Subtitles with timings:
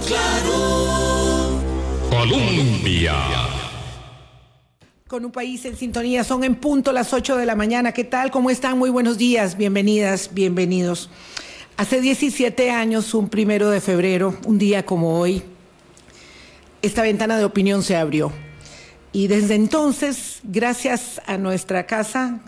[0.00, 1.60] Claro.
[2.10, 3.14] Colombia.
[5.08, 7.92] Con un país en sintonía, son en punto las 8 de la mañana.
[7.92, 8.30] ¿Qué tal?
[8.30, 8.78] ¿Cómo están?
[8.78, 11.08] Muy buenos días, bienvenidas, bienvenidos.
[11.76, 15.42] Hace 17 años, un primero de febrero, un día como hoy,
[16.82, 18.32] esta ventana de opinión se abrió.
[19.12, 22.40] Y desde entonces, gracias a nuestra casa,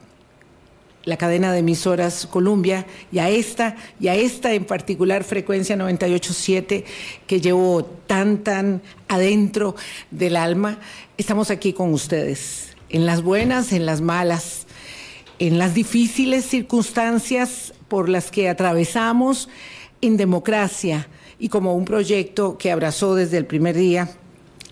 [1.09, 6.85] la cadena de emisoras Columbia, y a esta, y a esta en particular frecuencia 987
[7.27, 9.75] que llevo tan, tan adentro
[10.11, 10.79] del alma,
[11.17, 14.67] estamos aquí con ustedes, en las buenas, en las malas,
[15.39, 19.49] en las difíciles circunstancias por las que atravesamos
[20.03, 24.11] en democracia y como un proyecto que abrazó desde el primer día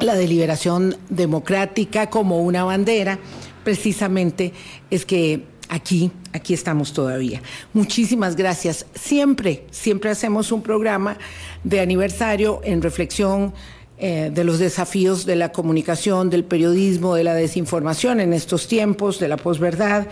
[0.00, 3.18] la deliberación democrática como una bandera,
[3.64, 4.52] precisamente
[4.90, 7.42] es que aquí, aquí estamos todavía.
[7.72, 8.86] Muchísimas gracias.
[8.94, 11.18] Siempre, siempre hacemos un programa
[11.64, 13.52] de aniversario en reflexión
[13.98, 19.18] eh, de los desafíos de la comunicación, del periodismo, de la desinformación en estos tiempos,
[19.18, 20.06] de la posverdad.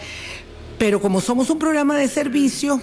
[0.79, 2.81] Pero como somos un programa de servicio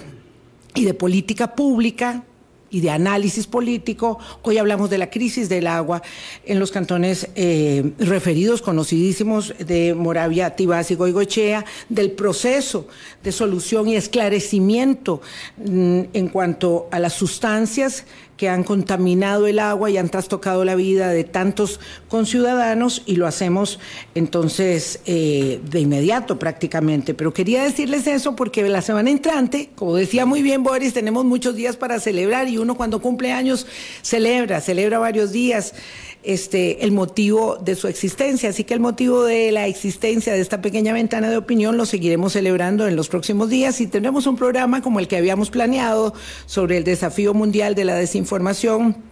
[0.76, 2.24] y de política pública,
[2.72, 4.18] y de análisis político.
[4.42, 6.02] Hoy hablamos de la crisis del agua
[6.46, 12.88] en los cantones eh, referidos, conocidísimos, de Moravia, Tibás y Goigoechea, del proceso
[13.24, 15.22] de solución y esclarecimiento
[15.58, 18.06] mm, en cuanto a las sustancias
[18.42, 23.28] que han contaminado el agua y han trastocado la vida de tantos conciudadanos y lo
[23.28, 23.80] hacemos
[24.16, 27.14] entonces eh, de inmediato prácticamente.
[27.14, 31.56] Pero quería decirles eso porque la semana entrante, como decía muy bien Boris, tenemos muchos
[31.56, 33.68] días para celebrar y uno cuando cumple años
[34.02, 35.76] celebra, celebra varios días
[36.24, 38.50] este, el motivo de su existencia.
[38.50, 42.34] Así que el motivo de la existencia de esta pequeña ventana de opinión lo seguiremos
[42.34, 46.14] celebrando en los próximos días y tendremos un programa como el que habíamos planeado
[46.46, 49.11] sobre el desafío mundial de la desinformación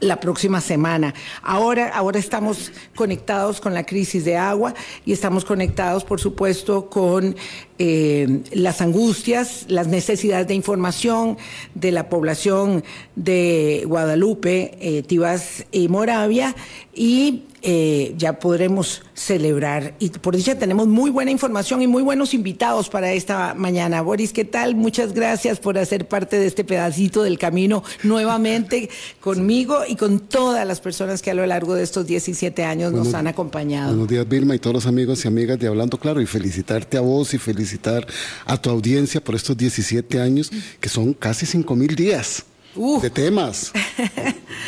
[0.00, 1.14] la próxima semana.
[1.42, 7.36] Ahora, ahora estamos conectados con la crisis de agua y estamos conectados, por supuesto, con
[7.78, 11.38] eh, las angustias, las necesidades de información
[11.74, 12.84] de la población
[13.16, 16.54] de Guadalupe, eh, Tibás y Moravia
[16.94, 19.94] y eh, ya podremos celebrar.
[19.98, 24.02] Y por dicha tenemos muy buena información y muy buenos invitados para esta mañana.
[24.02, 24.74] Boris, ¿qué tal?
[24.74, 30.66] Muchas gracias por hacer parte de este pedacito del camino nuevamente conmigo y con todas
[30.66, 33.88] las personas que a lo largo de estos 17 años nos han acompañado.
[33.88, 37.00] Buenos días, Vilma, y todos los amigos y amigas de Hablando Claro, y felicitarte a
[37.00, 38.06] vos y felicitar
[38.44, 42.44] a tu audiencia por estos 17 años, que son casi 5 mil días.
[42.76, 43.00] Uh.
[43.00, 43.72] de temas,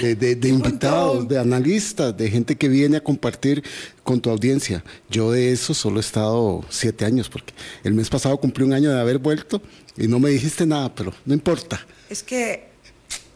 [0.00, 3.62] de, de- de invitados, de analistas, de gente que viene a compartir
[4.05, 4.84] con tu audiencia.
[5.11, 7.53] Yo de eso solo he estado siete años, porque
[7.84, 9.61] el mes pasado cumplí un año de haber vuelto
[9.97, 11.84] y no me dijiste nada, pero no importa.
[12.09, 12.69] Es que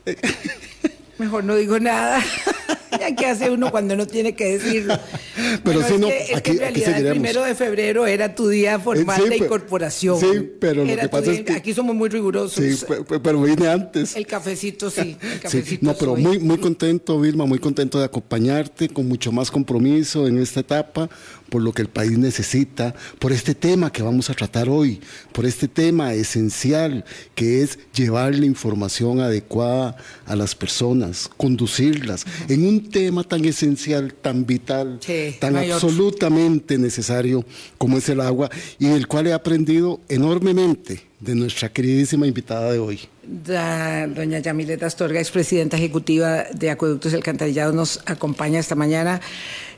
[1.20, 2.20] mejor no digo nada.
[2.98, 4.98] ya que hace uno cuando no tiene que decirlo.
[5.64, 8.34] Pero Bueno, sí, es no, que- es que en realidad el primero de febrero era
[8.34, 10.20] tu día formal Sí, de incorporación.
[10.20, 12.62] sí, pero lo que pasa día- es que- aquí somos muy rigurosos.
[12.62, 14.16] Sí, pe- pe- pero vine antes.
[14.16, 16.22] El cafecito sí, el Sí, cafecito no, pero soy.
[16.22, 21.08] muy, muy contento, Vilma, muy contento de acompañarte con mucho más compromiso en esta etapa,
[21.50, 25.00] por lo que el país necesita, por este tema que vamos a tratar hoy,
[25.33, 29.97] por este tema esencial que es llevar la información adecuada
[30.27, 37.44] a las personas, conducirlas en un tema tan esencial, tan vital, Sí, tan absolutamente necesario
[37.78, 42.78] como es el agua y del cual he aprendido enormemente de nuestra queridísima invitada de
[42.78, 43.00] hoy.
[43.22, 49.21] Da- doña Yamilet Astorga, expresidenta ejecutiva de Acueductos y Alcantarillados, nos acompaña esta mañana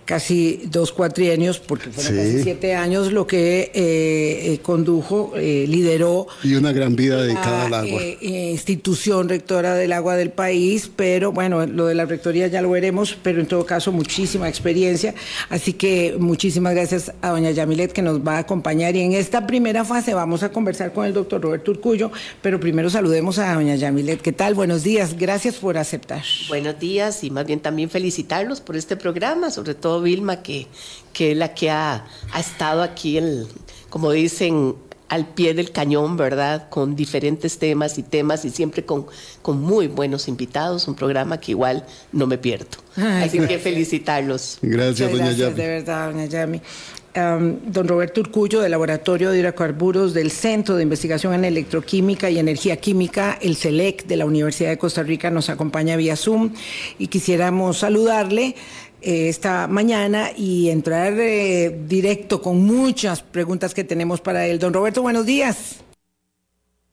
[0.04, 2.18] casi dos cuatrienios, porque fueron Sí.
[2.32, 7.64] casi siete años lo que eh, eh, condujo, eh, lideró Y una gran vida dedicada
[7.66, 8.00] al la agua.
[8.02, 12.62] eh, eh, institución rectora del agua del país, pero bueno, lo de la rectoría ya
[12.62, 15.14] lo veremos, pero en todo caso muchísima experiencia,
[15.50, 19.46] así que muchísimas gracias a doña Yamilet que nos va a acompañar y en esta
[19.46, 22.10] primera fase vamos a conversar con el doctor Roberto Urcullo,
[22.42, 24.54] pero primero saludemos a doña Yamilet, ¿qué tal?
[24.54, 26.22] Buenos días, gracias por aceptar.
[26.48, 30.66] Buenos días y más bien también felicitarlos por este programa, sobre todo Vilma, que,
[31.12, 33.46] que es la que ha, ha estado aquí, el,
[33.90, 34.74] como dicen,
[35.12, 36.70] al pie del cañón, ¿verdad?
[36.70, 39.04] Con diferentes temas y temas y siempre con,
[39.42, 42.78] con muy buenos invitados, un programa que igual no me pierdo.
[42.96, 44.58] Ay, Así que felicitarlos.
[44.62, 45.54] Gracias, Muchas doña gracias, Yami.
[45.54, 46.62] de verdad, doña Yami.
[47.14, 52.38] Am, don Roberto Urcullo, del Laboratorio de Hidrocarburos del Centro de Investigación en Electroquímica y
[52.38, 56.54] Energía Química, el CELEC de la Universidad de Costa Rica, nos acompaña vía Zoom
[56.98, 58.56] y quisiéramos saludarle
[59.02, 64.58] eh, esta mañana y entrar eh, directo con muchas preguntas que tenemos para él.
[64.58, 65.80] Don Roberto, buenos días.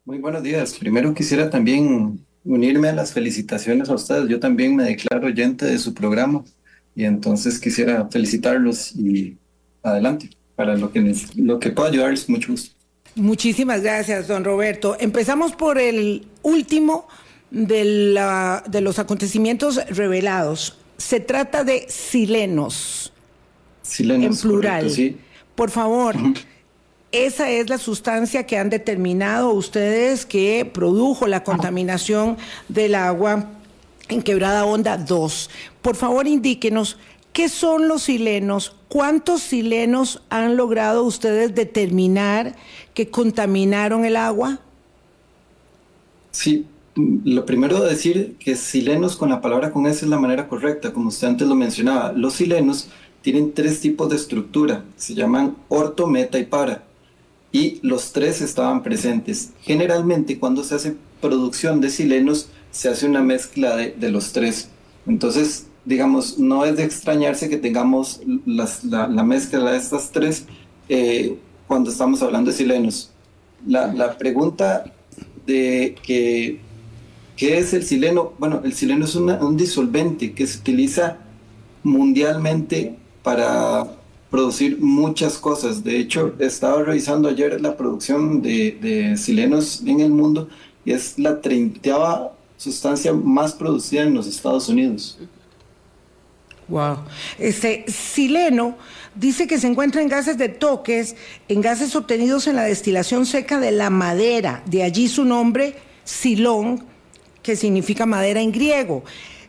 [0.06, 0.74] Muy buenos días.
[0.80, 4.28] Primero quisiera también unirme a las felicitaciones a ustedes.
[4.28, 6.44] Yo también me declaro oyente de su programa
[6.96, 9.38] y entonces quisiera felicitarlos y
[9.84, 12.76] adelante para lo que, lo que pueda ayudarles, mucho gusto.
[13.16, 14.98] Muchísimas gracias, don Roberto.
[15.00, 17.08] Empezamos por el último
[17.52, 17.84] de,
[18.14, 20.79] la, de los acontecimientos revelados.
[21.00, 23.12] Se trata de silenos.
[23.82, 24.44] Silenos.
[24.44, 24.82] En plural.
[24.82, 25.18] correcto, sí.
[25.56, 26.16] Por favor,
[27.12, 32.38] esa es la sustancia que han determinado ustedes que produjo la contaminación
[32.68, 33.48] del agua
[34.10, 35.50] en Quebrada Honda 2.
[35.82, 36.98] Por favor, indíquenos
[37.32, 42.56] qué son los silenos, cuántos silenos han logrado ustedes determinar
[42.94, 44.60] que contaminaron el agua.
[46.32, 50.48] Sí, lo primero de decir que silenos con la palabra con S es la manera
[50.48, 52.12] correcta, como usted antes lo mencionaba.
[52.14, 52.90] Los silenos
[53.22, 56.84] tienen tres tipos de estructura, se llaman orto, meta y para.
[57.52, 59.52] Y los tres estaban presentes.
[59.62, 64.70] Generalmente cuando se hace producción de silenos, se hace una mezcla de, de los tres.
[65.08, 70.46] Entonces, digamos, no es de extrañarse que tengamos las- la, la mezcla de estas tres
[70.88, 71.38] eh,
[71.68, 73.12] cuando estamos hablando de silenos.
[73.66, 74.86] La, la pregunta
[75.46, 76.62] de que,
[77.40, 78.34] ¿qué es el sileno?
[78.38, 81.20] Bueno, el sileno es un disolvente que se utiliza
[81.84, 83.88] mundialmente para
[84.30, 85.82] producir muchas cosas.
[85.82, 90.50] De hecho, estaba revisando ayer la producción de, de silenos en el mundo
[90.84, 95.18] y es la treintaava sustancia más producida en los Estados Unidos.
[96.68, 96.98] Wow.
[97.40, 98.76] Este sileno
[99.16, 101.16] dice que se encuentra en gases de toques,
[101.48, 104.62] en gases obtenidos en la destilación seca de la madera.
[104.66, 106.89] De allí su nombre, silón,
[107.50, 109.04] que significa madera en griego.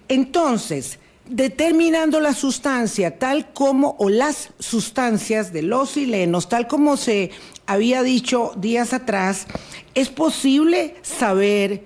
[0.08, 0.99] Entonces,
[1.29, 7.31] determinando la sustancia tal como, o las sustancias de los silenos, tal como se
[7.67, 9.47] había dicho días atrás,
[9.94, 11.82] es posible saber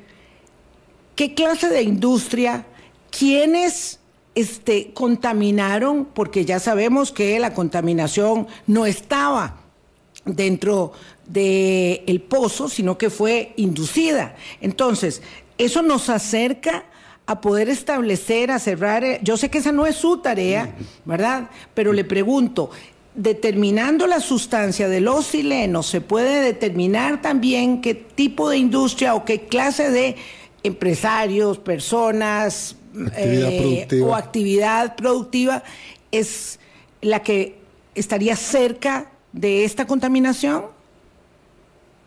[1.17, 2.65] qué clase de industria,
[3.11, 3.99] quiénes
[4.37, 9.57] este, contaminaron, porque ya sabemos que la contaminación no estaba
[10.25, 10.93] dentro
[11.27, 14.37] del pozo, sino que fue inducida.
[14.61, 15.23] Entonces,
[15.59, 16.85] eso nos acerca
[17.27, 19.05] a poder establecer, a cerrar.
[19.05, 20.75] eh, Yo sé que esa no es su tarea,
[21.05, 21.51] ¿verdad?
[21.73, 22.71] Pero le pregunto,
[23.15, 29.25] determinando la sustancia de los silenos, ¿se puede determinar también qué tipo de industria o
[29.25, 30.17] qué clase de
[30.63, 33.51] empresarios, personas Actividad
[33.93, 35.65] eh, o actividad productiva
[36.13, 36.61] es
[37.01, 37.59] la que
[37.95, 40.67] estaría cerca de esta contaminación?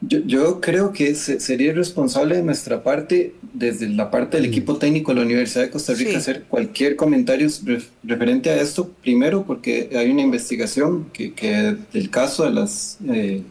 [0.02, 4.76] Yo, yo creo que se- sería irresponsable de nuestra parte, desde la parte del equipo
[4.78, 6.16] técnico de la Universidad de Costa Rica, Sí.
[6.18, 8.92] hacer cualquier comentario ref- referente a esto.
[9.02, 13.42] Primero, porque hay una investigación que, que del caso de las, eh,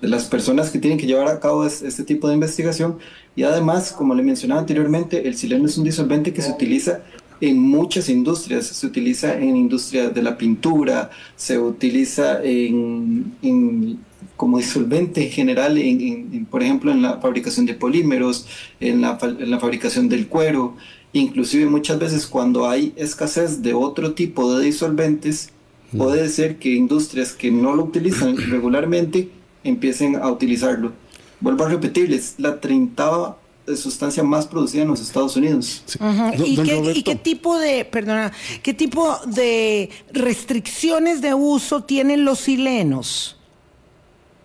[0.00, 2.96] de las personas que tienen que llevar a cabo es- este tipo de investigación.
[3.36, 7.02] Y además, como le mencionaba anteriormente, el sileno es un disolvente que se utiliza
[7.42, 8.66] en muchas industrias.
[8.66, 14.07] Se utiliza en industria de la pintura, se utiliza en, en-
[14.38, 18.46] como disolvente en general, en, en- en, por ejemplo, en la fabricación de polímeros,
[18.80, 20.76] en la, fa- en la fabricación del cuero.
[21.12, 25.50] Inclusive muchas veces cuando hay escasez de otro tipo de disolventes,
[25.96, 29.28] puede ser que industrias que no lo utilizan regularmente
[29.64, 30.92] empiecen a utilizarlo.
[31.40, 33.38] Vuelvo a repetirles, la treintava
[33.76, 35.82] sustancia más producida en los Estados Unidos.
[35.86, 35.98] Sí.
[36.44, 42.38] ¿Y, qué, y qué tipo de, perdona, qué tipo de restricciones de uso tienen los
[42.40, 43.37] silenos?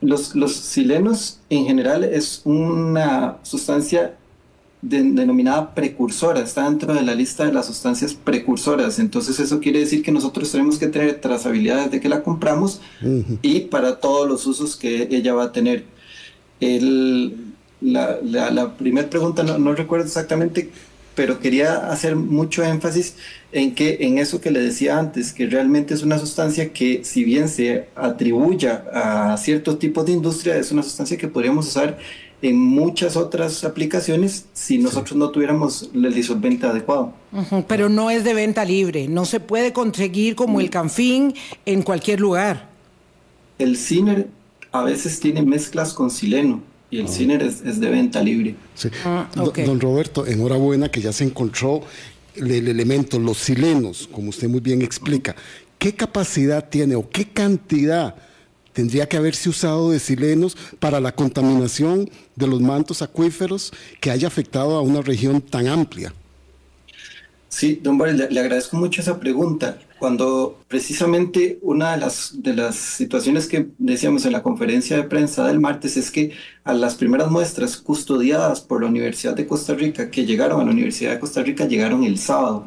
[0.03, 4.15] Los, los silenos en general es una sustancia
[4.81, 8.99] de- denominada precursora, está dentro de la lista de las sustancias precursoras.
[8.99, 12.81] Entonces eso quiere decir que nosotros tenemos que tener trazabilidad desde que la compramos
[13.41, 15.85] y para todos los usos que ella va a tener.
[16.59, 17.35] El-
[17.81, 20.69] la la, la primera pregunta no, no recuerdo exactamente,
[21.15, 23.15] pero quería hacer mucho énfasis
[23.51, 27.23] en que en eso que le decía antes, que realmente es una sustancia que si
[27.23, 31.97] bien se atribuya a ciertos tipos de industria, es una sustancia que podríamos usar
[32.41, 37.13] en muchas otras aplicaciones si nosotros no tuviéramos el disolvente adecuado.
[37.67, 42.19] Pero no es de venta libre, no se puede conseguir como el canfín en cualquier
[42.19, 42.69] lugar.
[43.59, 44.27] El ciner
[44.71, 48.55] a veces tiene mezclas con sileno y el ciner es, es de venta libre.
[48.75, 48.89] Sí.
[49.03, 49.27] Ah.
[49.33, 51.81] Don Roberto, enhorabuena que ya se encontró
[52.35, 55.35] el, el elemento, los silenos, como usted muy bien explica.
[55.79, 58.13] ¿Qué capacidad tiene o qué cantidad
[58.73, 64.27] tendría que haberse usado de silenos para la contaminación de los mantos acuíferos que haya
[64.27, 66.13] afectado a una región tan amplia?
[67.49, 69.79] Sí, don Boris, le, le, agradezco mucho esa pregunta.
[70.03, 75.47] Cuando precisamente una de las, de las situaciones que decíamos en la conferencia de prensa
[75.47, 76.33] del martes es que
[76.65, 80.71] a las primeras muestras custodiadas por la Universidad de Costa Rica, que llegaron a la
[80.71, 82.65] Universidad de Costa Rica, llegaron el sábado.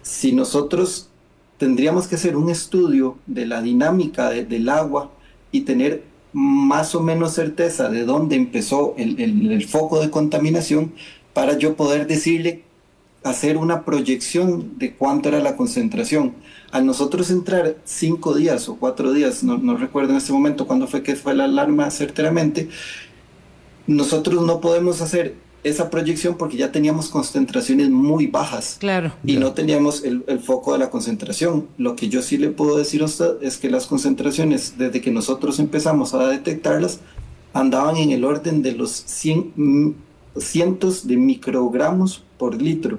[0.00, 1.10] Si nosotros
[1.58, 5.10] tendríamos que hacer un estudio de la dinámica de, del agua
[5.50, 10.94] y tener más o menos certeza de dónde empezó el, el foco de contaminación
[11.34, 12.64] para yo poder decirle
[13.24, 16.34] hacer una proyección de cuánto era la concentración.
[16.70, 20.86] Al nosotros entrar cinco días o cuatro días, no, no recuerdo en este momento cuándo
[20.86, 22.68] fue que fue la alarma certeramente,
[23.86, 28.76] nosotros no podemos hacer esa proyección porque ya teníamos concentraciones muy bajas.
[28.80, 29.12] Claro.
[29.24, 31.68] Y no teníamos el, el, foco de la concentración.
[31.78, 35.12] Lo que yo sí le puedo decir a usted es que las concentraciones, desde que
[35.12, 36.98] nosotros empezamos a detectarlas,
[37.52, 39.94] andaban en el orden de los 100,
[40.36, 42.98] cientos de microgramos por litro.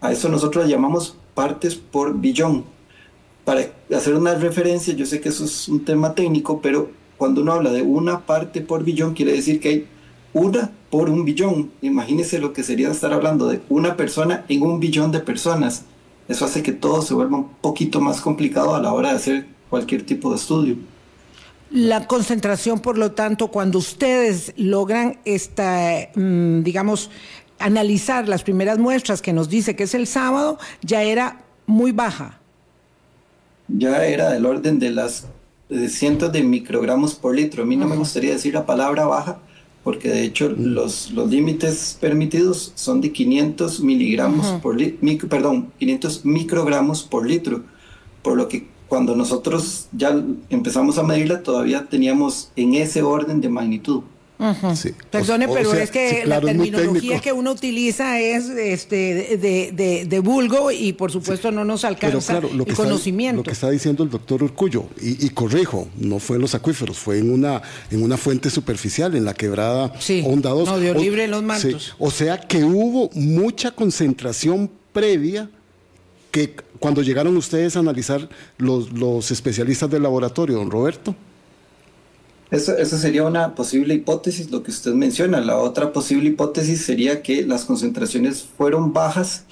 [0.00, 2.64] A eso nosotros llamamos partes por billón.
[3.44, 7.52] Para hacer una referencia, yo sé que eso es un tema técnico, pero cuando uno
[7.52, 9.86] habla de una parte por billón, quiere decir que hay
[10.32, 11.70] una por un billón.
[11.80, 15.84] Imagínese lo que sería estar hablando de una persona en un billón de personas.
[16.28, 19.46] Eso hace que todo se vuelva un poquito más complicado a la hora de hacer
[19.70, 20.76] cualquier tipo de estudio.
[21.70, 27.10] La concentración, por lo tanto, cuando ustedes logran esta, mmm, digamos,
[27.58, 32.38] analizar las primeras muestras que nos dice que es el sábado, ya era muy baja.
[33.68, 35.26] Ya era del orden de las
[35.68, 37.62] de cientos de microgramos por litro.
[37.62, 37.92] A mí no uh -huh.
[37.92, 39.38] me gustaría decir la palabra baja,
[39.82, 44.60] porque de hecho los, los límites permitidos son de 500 miligramos uh -huh.
[44.60, 47.62] por litro, perdón, 500 microgramos por litro,
[48.22, 50.16] por lo que cuando nosotros ya
[50.48, 54.02] empezamos a medirla todavía teníamos en ese orden de magnitud.
[54.38, 54.76] Uh -huh.
[54.76, 54.92] sí.
[55.10, 58.48] Perdone, o, pero o sea, es que sí, claro, la terminología que uno utiliza es
[58.50, 61.54] este de, de, de vulgo y por supuesto sí.
[61.54, 63.40] no nos alcanza claro, lo que el conocimiento.
[63.40, 66.54] Está, lo que está diciendo el doctor Urcullo, y, y, corrijo, no fue en los
[66.54, 70.22] acuíferos, fue en una, en una fuente superficial, en la quebrada sí.
[70.26, 70.68] Onda 2.
[70.68, 71.94] No, de Libre en los mantos.
[71.98, 75.50] O sea que hubo mucha concentración previa
[76.30, 78.28] que cuando llegaron ustedes a analizar
[78.58, 81.14] los, los especialistas del laboratorio, don Roberto.
[82.50, 85.40] Esa, esa, sería una posible hipótesis, lo que usted menciona.
[85.40, 89.44] La otra posible hipótesis sería que las concentraciones fueron bajas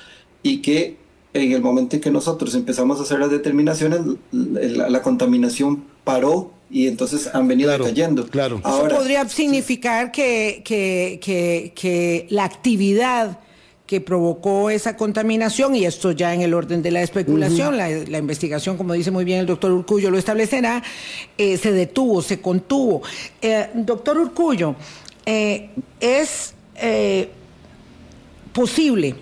[0.43, 0.97] y que
[1.33, 6.53] en el momento en que nosotros empezamos a hacer las determinaciones, la, la contaminación paró
[6.71, 8.27] y entonces han venido claro, cayendo.
[8.27, 8.61] Claro.
[8.63, 10.13] Ahora, Eso podría significar sí.
[10.13, 13.39] que, que, que, que la actividad
[13.87, 18.05] que provocó esa contaminación, y esto ya en el orden de la especulación, uh -huh.
[18.05, 20.83] la, la, investigación, como dice muy bien el doctor Urcullo, lo establecerá,
[21.37, 23.03] eh, se detuvo, se contuvo.
[23.43, 24.75] Eh, doctor Urcullo,
[25.27, 26.55] eh, es
[28.53, 29.15] posible,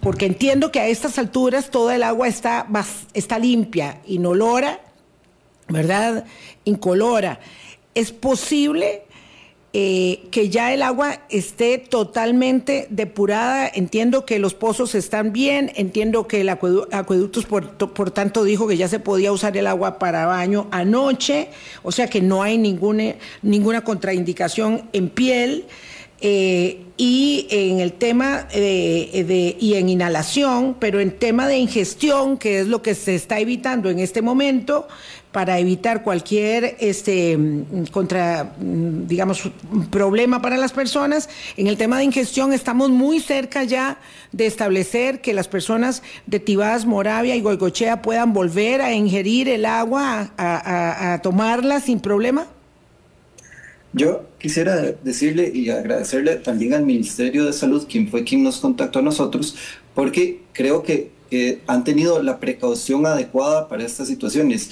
[0.00, 2.66] porque entiendo que a estas alturas toda el agua está,
[3.14, 4.80] está limpia, inolora,
[5.68, 6.24] ¿verdad?
[6.64, 7.38] Incolora.
[7.94, 9.02] ¿Es posible
[9.74, 13.70] eh, que ya el agua esté totalmente depurada.
[13.72, 18.68] Entiendo que los pozos están bien, entiendo que el acuedu acueductos, por, por, tanto, dijo
[18.68, 21.48] que ya se podía usar el agua para baño anoche,
[21.82, 25.64] o sea que no hay ninguna, ninguna contraindicación en piel.
[26.24, 32.38] Eh, y en el tema de, de, y en inhalación, pero en tema de ingestión,
[32.38, 34.86] que es lo que se está evitando en este momento,
[35.32, 37.38] para evitar cualquier este
[37.90, 39.50] contra digamos
[39.90, 41.28] problema para las personas.
[41.56, 43.98] En el tema de ingestión estamos muy cerca ya
[44.30, 49.64] de establecer que las personas de Tibás, Moravia y Goigochea puedan volver a ingerir el
[49.64, 52.46] agua a tomarla sin problema
[53.92, 59.00] yo quisiera decirle y agradecerle también al Ministerio de Salud, quien fue quien nos contactó
[59.00, 59.56] a nosotros,
[59.94, 61.10] porque creo que
[61.66, 64.70] han tenido la precaución adecuada para estas situaciones.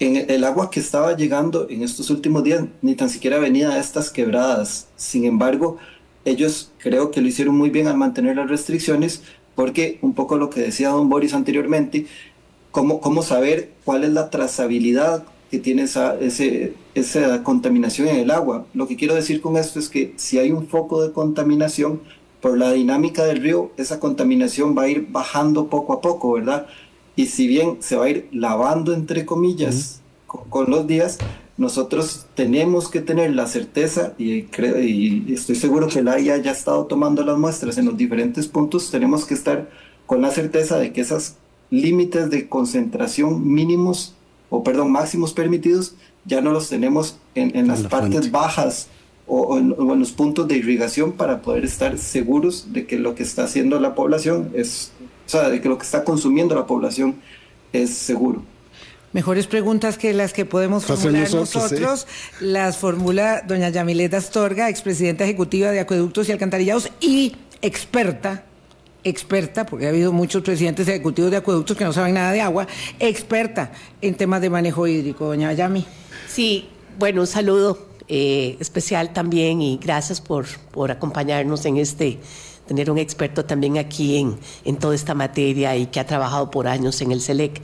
[0.00, 3.78] En el agua que estaba llegando en estos últimos días ni tan siquiera venía a
[3.78, 4.88] estas quebradas.
[4.96, 5.78] Sin embargo,
[6.24, 9.22] ellos creo que lo hicieron muy bien al mantener las restricciones,
[9.54, 12.06] porque un poco lo que decía don Boris anteriormente,
[12.72, 18.32] cómo, cómo saber cuál es la trazabilidad que tiene esa, ese, esa contaminación en el
[18.32, 18.66] agua.
[18.74, 22.00] Lo que quiero decir con esto es que si hay un foco de contaminación,
[22.40, 26.66] por la dinámica del río, esa contaminación va a ir bajando poco a poco, ¿verdad?
[27.14, 30.48] Y si bien se va a ir lavando, entre comillas, uh -huh.
[30.48, 31.18] con, con, los días,
[31.56, 36.50] nosotros tenemos que tener la certeza, y, creo, y estoy seguro que la IA ya
[36.50, 39.70] ha estado tomando las muestras en los diferentes puntos, tenemos que estar
[40.04, 41.36] con la certeza de que esos
[41.70, 44.14] límites de concentración mínimos
[44.54, 45.94] o perdón, máximos permitidos,
[46.24, 48.30] ya no los tenemos en, en las partes fuente.
[48.30, 48.88] bajas
[49.26, 53.44] o, en, los puntos de irrigación para poder estar seguros de que lo que está
[53.44, 54.92] haciendo la población es,
[55.26, 57.16] o sea, de que lo que está consumiendo la población
[57.72, 58.42] es seguro.
[59.12, 62.06] Mejores preguntas que las que podemos formular nosotros,
[62.40, 68.44] las formula doña Yamileta Astorga, expresidenta ejecutiva de Acueductos y Alcantarillados y experta
[69.04, 72.66] experta, porque ha habido muchos presidentes ejecutivos de acueductos que no saben nada de agua,
[72.98, 75.84] experta en temas de manejo hídrico, doña Yami.
[76.26, 76.68] Sí,
[76.98, 82.18] bueno, un saludo eh, especial también y gracias por, por acompañarnos en este
[82.66, 86.66] tener un experto también aquí en, en, toda esta materia y que ha trabajado por
[86.66, 87.60] años en el SELEC.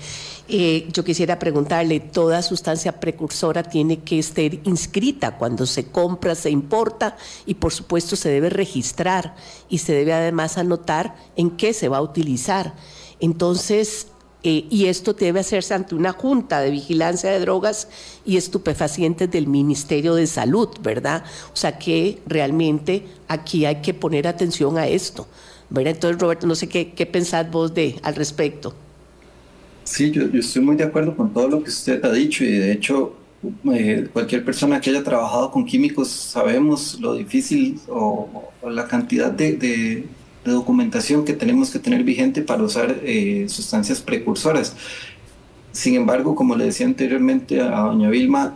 [0.49, 6.50] Eh, yo quisiera preguntarle, ¿toda sustancia precursora tiene que estar inscrita cuando se compra, se
[6.50, 7.16] importa
[7.47, 9.37] y por supuesto se debe registrar
[9.69, 12.75] y se debe además anotar en qué se va a utilizar?
[13.21, 14.09] Entonces,
[14.42, 17.88] eh, y esto debe hacerse ante una junta de vigilancia de drogas
[18.25, 21.25] y estupefacientes del Ministerio de Salud, ¿verdad?
[21.52, 25.26] O sea que realmente aquí hay que poner atención a esto.
[25.68, 25.94] ¿verdad?
[25.94, 28.75] Entonces, Roberto, no sé qué, qué pensás vos de, al respecto.
[29.85, 32.73] Sí, yo, estoy muy de acuerdo con todo lo que usted ha dicho y de
[32.73, 33.16] hecho
[33.73, 40.06] eh, cualquier persona que haya trabajado con químicos sabemos lo difícil o, la cantidad de,
[40.44, 44.75] documentación que tenemos que tener vigente para usar eh, sustancias precursoras.
[45.73, 48.54] Sin embargo, como le decía anteriormente a doña Vilma,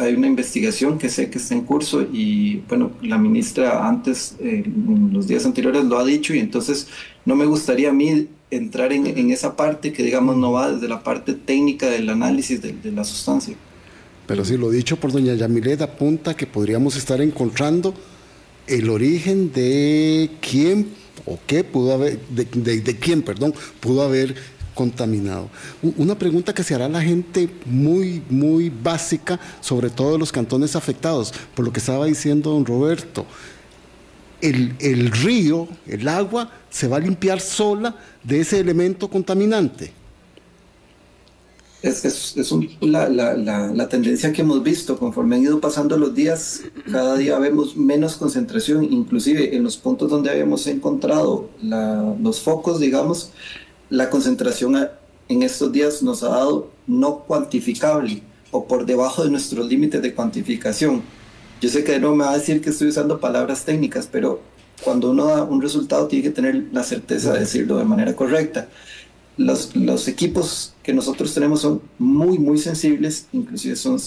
[0.00, 4.64] hay una investigación que sé que está en curso y bueno, la ministra antes, eh,
[4.66, 6.88] en los días anteriores lo ha dicho y entonces
[7.24, 11.04] no me gustaría a mí entrar en, esa parte que digamos no va desde la
[11.04, 13.54] parte técnica del análisis de, de la sustancia.
[14.26, 17.94] Pero sí, lo dicho por doña Yamilet apunta que podríamos estar encontrando
[18.66, 20.88] el origen de quién
[21.28, 24.34] o qué pudo haber, de, de, de quién, perdón, pudo haber
[24.74, 25.50] contaminado.
[25.96, 31.34] Una pregunta que se hará la gente muy, muy básica, sobre todo los cantones afectados,
[31.54, 33.26] por lo que estaba diciendo don Roberto.
[34.40, 39.97] El, el río, el agua, se va a limpiar sola de ese elemento contaminante.
[41.80, 45.60] Es, es, es un, la, la, la, la, tendencia que hemos visto conforme han ido
[45.60, 51.50] pasando los días, cada día vemos menos concentración, inclusive en los puntos donde habíamos encontrado
[51.62, 53.30] los focos, digamos,
[53.90, 54.88] la concentración
[55.28, 60.14] en estos días nos ha dado no cuantificable o por debajo de nuestros límites de
[60.14, 61.02] cuantificación.
[61.60, 64.40] Yo sé que no me va a decir que estoy usando palabras técnicas, pero
[64.82, 68.68] cuando uno da un resultado tiene que tener la certeza de decirlo de manera correcta.
[69.38, 73.98] Los, los equipos que nosotros tenemos son muy, muy sensibles, inclusive son,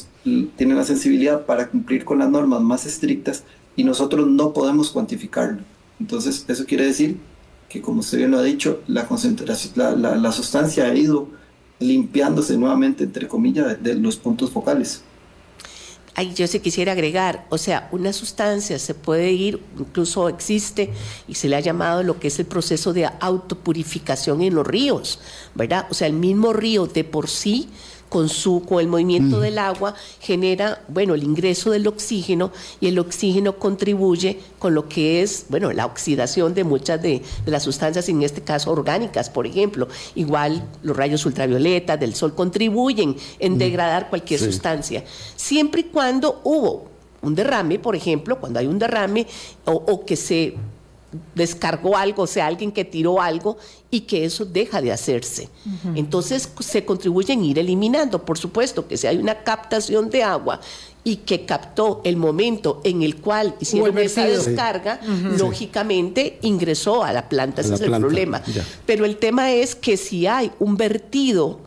[0.55, 3.43] tienen la sensibilidad para cumplir con las normas más estrictas
[3.75, 5.61] y nosotros no podemos cuantificarlo.
[5.99, 7.17] Entonces, eso quiere decir
[7.69, 11.29] que, como usted bien lo ha dicho, la, concentración, la, la, la sustancia ha ido
[11.79, 15.01] limpiándose nuevamente, entre comillas, de, de los puntos focales.
[16.13, 20.91] Ay, yo se quisiera agregar, o sea, una sustancia se puede ir, incluso existe,
[21.27, 25.19] y se le ha llamado lo que es el proceso de autopurificación en los ríos,
[25.55, 25.87] ¿verdad?
[25.89, 27.69] O sea, el mismo río de por sí
[28.11, 29.39] con, su, con el movimiento mm.
[29.39, 35.21] del agua genera, bueno, el ingreso del oxígeno y el oxígeno contribuye con lo que
[35.21, 39.47] es, bueno, la oxidación de muchas de, de las sustancias, en este caso orgánicas, por
[39.47, 39.87] ejemplo.
[40.13, 43.57] Igual los rayos ultravioleta del sol contribuyen en mm.
[43.57, 44.47] degradar cualquier sí.
[44.47, 45.05] sustancia,
[45.37, 49.25] siempre y cuando hubo un derrame, por ejemplo, cuando hay un derrame
[49.63, 50.55] o, o que se
[51.35, 53.57] descargó algo, o sea, alguien que tiró algo
[53.89, 55.49] y que eso deja de hacerse.
[55.65, 55.97] Uh -huh.
[55.97, 60.61] Entonces se contribuye en ir eliminando, por supuesto, que si hay una captación de agua
[61.03, 65.09] y que captó el momento en el cual hicieron esa descarga, sí.
[65.09, 65.37] uh -huh.
[65.37, 67.97] lógicamente ingresó a la planta, ese la es planta.
[67.97, 68.43] el problema.
[68.45, 68.65] Ya.
[68.85, 71.59] Pero el tema es que si hay un vertido,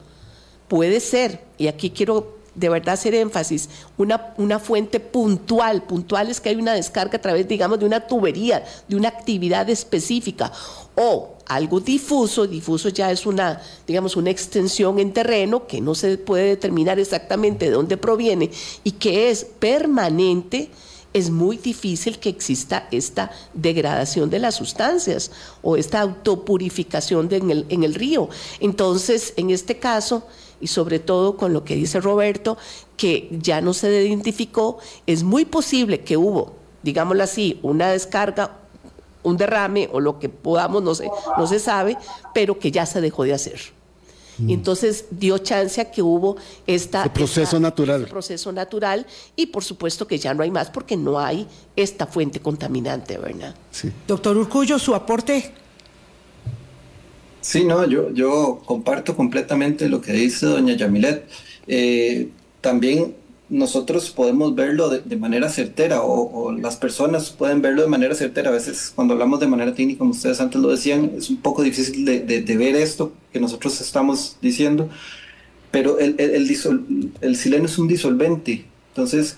[0.68, 5.82] puede ser, y aquí quiero de verdad hacer énfasis, una, una fuente puntual.
[5.82, 9.68] Puntual es que hay una descarga a través, digamos, de una tubería, de una actividad
[9.70, 10.52] específica.
[10.96, 16.16] O algo difuso, difuso ya es una, digamos, una extensión en terreno que no se
[16.18, 18.50] puede determinar exactamente de dónde proviene
[18.82, 20.70] y que es permanente
[21.14, 25.30] es muy difícil que exista esta degradación de las sustancias
[25.62, 28.28] o esta autopurificación en, el, en el río.
[28.58, 30.26] Entonces, en este caso,
[30.60, 32.56] y sobre todo con lo que dice Roberto,
[32.96, 38.58] que ya no se identificó, es muy posible que hubo, digámoslo así, una descarga,
[39.22, 41.96] un derrame o lo que podamos, no sé, no se sabe,
[42.32, 43.60] pero que ya se dejó de hacer.
[44.38, 44.50] Mm.
[44.50, 46.36] Entonces dio chance a que hubo
[46.66, 48.00] esta, el proceso esta, natural.
[48.00, 52.06] Este proceso natural y por supuesto que ya no hay más porque no hay esta
[52.06, 53.54] fuente contaminante, ¿verdad?
[53.70, 53.90] Sí.
[54.06, 55.54] Doctor Urcullo, su aporte.
[57.44, 61.28] Sí, no, yo, yo comparto completamente lo que dice doña Yamilet.
[61.66, 62.30] Eh,
[62.62, 63.14] también
[63.50, 68.48] nosotros podemos verlo de, manera certera o, las personas pueden verlo de manera certera.
[68.48, 71.62] A veces cuando hablamos de manera técnica, como ustedes antes lo decían, es un poco
[71.62, 74.88] difícil de, de ver esto que nosotros estamos diciendo,
[75.70, 79.36] pero el, el, el, el sileno es un disolvente, entonces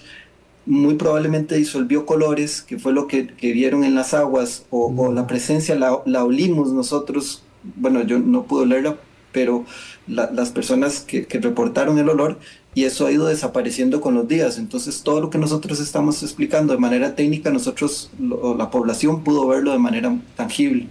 [0.66, 5.76] muy probablemente disolvió colores, que fue lo que, vieron en las aguas, o, la presencia
[5.76, 8.96] la, olimos nosotros, bueno, yo no pude olerla,
[9.32, 9.64] pero
[10.06, 12.38] la, las personas que, reportaron el olor
[12.74, 14.58] y eso ha ido desapareciendo con los días.
[14.58, 19.72] Entonces, todo lo que nosotros estamos explicando de manera técnica, nosotros, la población pudo verlo
[19.72, 20.86] de manera tangible.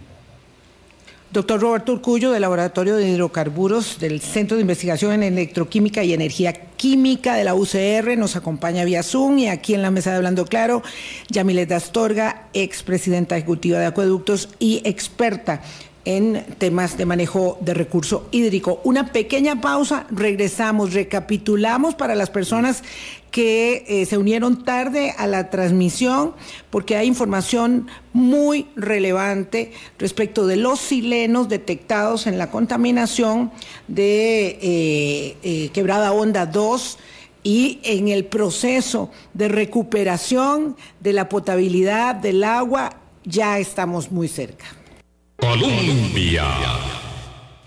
[1.35, 6.53] Doctor Roberto Urcullo, del Laboratorio de Hidrocarburos del Centro de Investigación en Electroquímica y Energía
[6.53, 10.45] Química de la UCR, nos acompaña vía Zoom y aquí en la mesa de Hablando
[10.45, 10.81] Claro,
[11.29, 15.61] Yamilet Astorga, expresidenta ejecutiva de Acueductos y experta
[16.05, 18.79] en temas de manejo de recurso hídrico.
[18.83, 22.83] Una pequeña pausa, regresamos, recapitulamos para las personas
[23.31, 26.33] que eh, se unieron tarde a la transmisión,
[26.69, 33.51] porque hay información muy relevante respecto de los silenos detectados en la contaminación
[33.89, 36.97] de eh, eh, Quebrada Onda 2
[37.43, 44.84] y en el proceso de recuperación de la potabilidad del agua ya estamos muy cerca.
[45.37, 46.45] Colombia.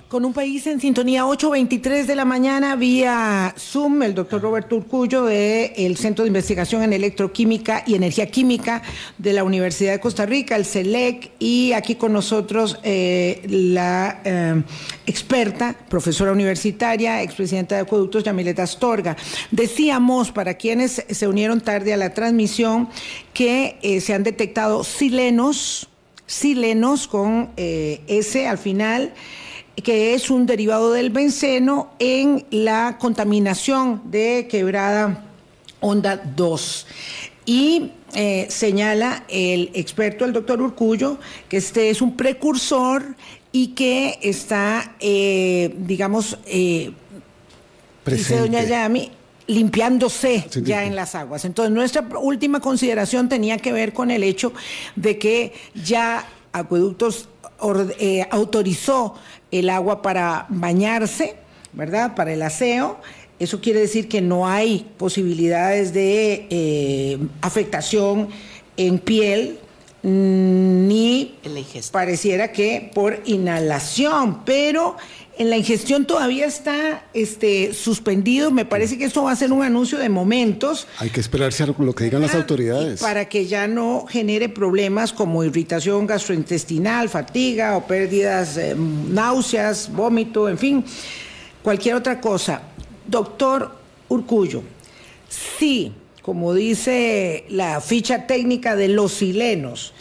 [0.08, 5.24] Con un país en sintonía 8.23 de la mañana vía Zoom, el doctor Roberto Urcullo
[5.24, 8.80] del Centro de Investigación en Electroquímica y Energía Química
[9.18, 14.62] de la Universidad de Costa Rica, el CELEC, y aquí con nosotros eh, la eh,
[15.06, 19.14] experta, profesora universitaria, expresidenta de Acueductos, Yamileta Astorga.
[19.50, 22.88] Decíamos, para quienes se unieron tarde a la transmisión,
[23.34, 25.90] que eh, se han detectado silenos,
[26.28, 29.12] silenos con eh, S al final,
[29.82, 35.24] que es un derivado del benceno en la contaminación de quebrada
[35.80, 36.86] onda 2.
[37.46, 43.16] Y eh, señala el experto, el doctor Urcullo, que este es un precursor
[43.50, 46.92] y que está, eh, digamos, dice
[48.38, 49.12] doña Yami,
[49.48, 51.44] limpiándose Sí, ya en las aguas.
[51.44, 54.52] Entonces, nuestra última consideración tenía que ver con el hecho
[54.94, 59.14] de que ya Acueductos or- eh, autorizó
[59.50, 61.36] el agua para bañarse,
[61.72, 62.14] ¿verdad?
[62.14, 62.98] Para el aseo.
[63.38, 68.28] Eso quiere decir que no hay posibilidades de eh, afectación
[68.76, 69.58] en piel
[70.02, 74.96] ni la pareciera que por inhalación, pero
[75.38, 78.50] en la ingestión todavía está este, suspendido.
[78.50, 80.86] Me parece que esto va a ser un anuncio de momentos.
[80.98, 83.00] Hay que esperarse a lo que digan las Ah, autoridades.
[83.00, 90.48] Para que ya no genere problemas como irritación gastrointestinal, fatiga o pérdidas, eh, náuseas, vómito,
[90.48, 90.84] en fin,
[91.62, 92.62] cualquier otra cosa.
[93.06, 93.76] Doctor
[94.08, 94.62] Urcullo,
[95.28, 95.92] sí,
[96.28, 99.94] como dice la ficha técnica de los silenos,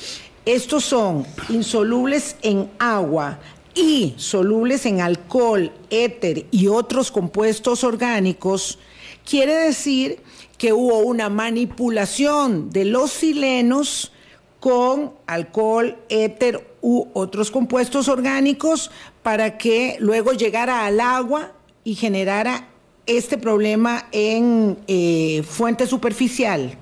[0.45, 3.39] estos son insolubles en agua
[3.73, 8.77] y solubles en alcohol, éter y otros compuestos orgánicos,
[9.23, 10.19] quiere decir
[10.57, 14.11] que hubo una manipulación de los silenos
[14.59, 18.91] con alcohol, éter u otros compuestos orgánicos
[19.23, 21.53] para que luego llegara al agua
[21.85, 22.67] y generara
[23.07, 26.77] este problema en eh, fuente superficial.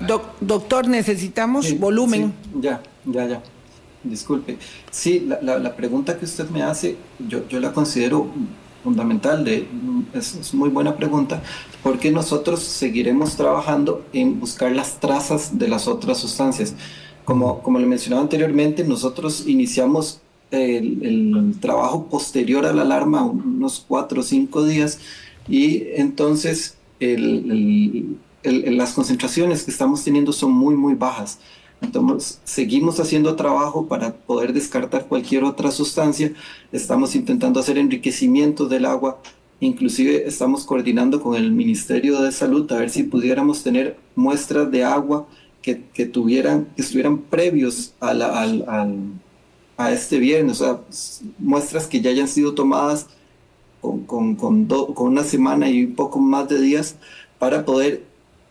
[0.00, 2.32] Doc- doctor, necesitamos Sí, volumen.
[2.44, 3.42] sí, ya, ya, ya.
[4.02, 4.58] Disculpe.
[4.90, 6.96] Sí, la, la- la pregunta que usted me hace,
[7.28, 8.26] yo, yo la considero
[8.82, 9.68] fundamental, de,
[10.12, 11.40] es, es muy buena pregunta,
[11.84, 16.74] porque nosotros seguiremos trabajando en buscar las trazas de las otras sustancias.
[17.24, 20.20] Como, como le mencionaba anteriormente, nosotros iniciamos
[20.52, 25.00] el, el trabajo posterior a la alarma, unos cuatro o cinco días,
[25.48, 31.38] y entonces el- el- las concentraciones que estamos teniendo son muy, muy bajas.
[31.80, 36.32] Entonces, seguimos haciendo trabajo para poder descartar cualquier otra sustancia.
[36.70, 39.20] Estamos intentando hacer enriquecimiento del agua.
[39.60, 44.84] Inclusive estamos coordinando con el Ministerio de Salud a ver si pudiéramos tener muestras de
[44.84, 45.26] agua
[45.60, 49.21] que, que tuvieran, que estuvieran previos a, la- al- al-
[49.86, 50.80] a este viernes, o sea,
[51.38, 53.06] muestras que ya hayan sido tomadas
[53.80, 56.96] con, con, con, do- con una semana y un poco más de días
[57.38, 58.04] para poder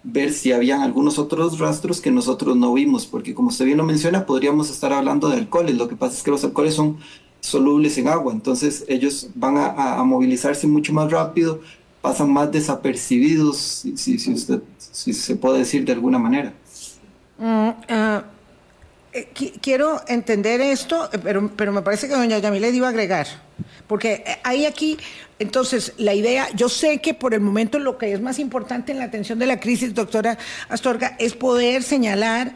[0.03, 3.83] ver si habían algunos otros rastros que nosotros no vimos, porque como usted bien lo
[3.85, 5.75] menciona, podríamos estar hablando de alcoholes.
[5.77, 6.97] Lo que pasa es que los alcoholes son
[7.39, 11.61] solubles en agua, entonces ellos van a, a- movilizarse mucho más rápido,
[12.01, 16.53] pasan más desapercibidos, si, si, si usted, si se puede decir de alguna manera.
[17.39, 18.23] Mm, ah,
[19.13, 22.91] eh, qui- quiero entender esto, eh, pero, pero me parece que doña Yamilet iba a
[22.91, 23.27] agregar,
[23.87, 24.97] Porque hay aquí,
[25.39, 28.99] entonces, la idea, yo sé que por el momento lo que es más importante en
[28.99, 30.37] la atención de la crisis, doctora
[30.69, 32.53] Astorga, es poder señalar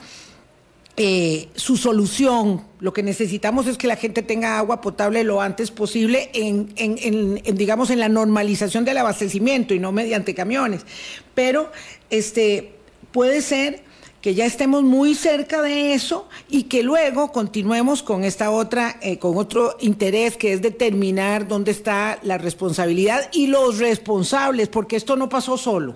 [0.97, 2.63] eh, su solución.
[2.79, 7.41] Lo que necesitamos es que la gente tenga agua potable lo antes posible en, en,
[7.43, 10.85] en, digamos, en la normalización del abastecimiento y no mediante camiones.
[11.33, 11.69] Pero
[12.09, 12.75] este,
[13.11, 13.83] puede ser
[14.25, 19.19] que ya estemos muy cerca de eso y que luego continuemos con esta otra, eh,
[19.19, 25.15] con otro interés que es determinar dónde está la responsabilidad y los responsables, porque esto
[25.15, 25.93] no pasó solo.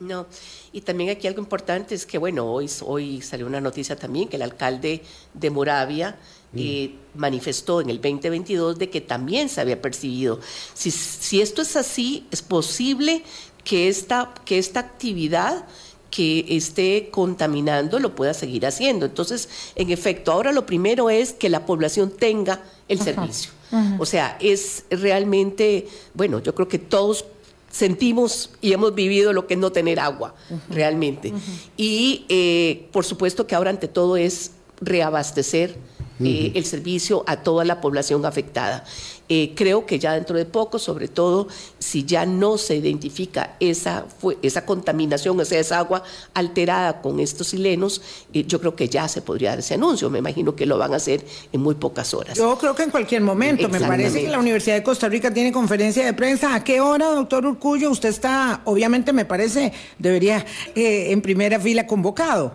[0.00, 0.26] No,
[0.72, 4.36] y también aquí algo importante es que, bueno, hoy, hoy salió una noticia también que
[4.36, 5.02] el alcalde
[5.34, 6.18] de Moravia
[6.56, 10.40] eh, manifestó en el 2022 de que también se había percibido.
[10.72, 13.22] Si, si esto es así, es posible
[13.64, 15.66] que esta, que esta actividad
[16.10, 19.06] que esté contaminando lo pueda seguir haciendo.
[19.06, 23.52] Entonces, en efecto, ahora lo primero es que la población tenga el servicio.
[23.98, 27.24] O sea, es realmente, bueno, yo creo que todos
[27.70, 30.34] sentimos y hemos vivido lo que es no tener agua,
[30.68, 31.32] realmente.
[31.76, 35.76] Y eh, por supuesto que ahora ante todo es reabastecer
[36.22, 38.84] eh, el servicio a toda la población afectada.
[39.28, 41.46] Eh, creo que ya dentro de poco, sobre todo
[41.78, 44.04] si ya no se identifica esa,
[44.42, 46.02] esa contaminación, o sea, esa agua
[46.34, 48.02] alterada con estos silenos,
[48.32, 50.10] eh, yo creo que ya se podría dar ese anuncio.
[50.10, 52.36] Me imagino que lo van a hacer en muy pocas horas.
[52.36, 53.68] Yo creo que en cualquier momento.
[53.68, 56.54] Me parece que la Universidad de Costa Rica tiene conferencia de prensa.
[56.54, 57.90] ¿A qué hora, doctor Urcullo?
[57.90, 62.54] Usted está, obviamente me parece, debería en primera fila convocado.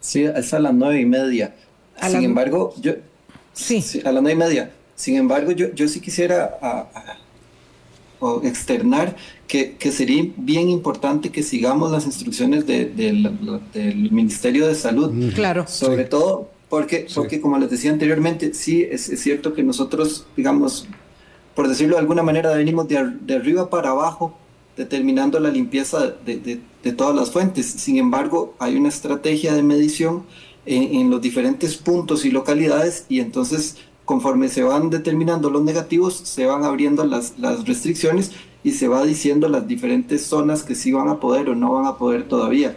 [0.00, 1.54] Sí, es a las nueve y media.
[2.02, 2.92] Sin embargo, yo...
[3.52, 3.84] Sí.
[4.04, 4.70] A las nueve y media.
[4.96, 6.58] Sin embargo, yo, yo sí quisiera
[8.42, 15.32] externar que, que, sería bien importante que sigamos las instrucciones del Ministerio de Salud.
[15.34, 15.66] Claro.
[15.68, 20.88] Sobre todo porque, porque, como les decía anteriormente, sí, es, es, cierto que nosotros, digamos,
[21.54, 24.36] por decirlo de alguna manera, venimos de, de arriba para abajo
[24.76, 27.66] determinando la limpieza de, de, de, todas las fuentes.
[27.66, 30.24] Sin embargo, hay una estrategia de medición
[30.66, 36.14] en, en, los diferentes puntos y localidades y entonces conforme se van determinando los negativos,
[36.14, 40.90] se van abriendo las, las restricciones y se va diciendo las diferentes zonas que sí
[40.90, 42.74] van a poder o no van a poder todavía.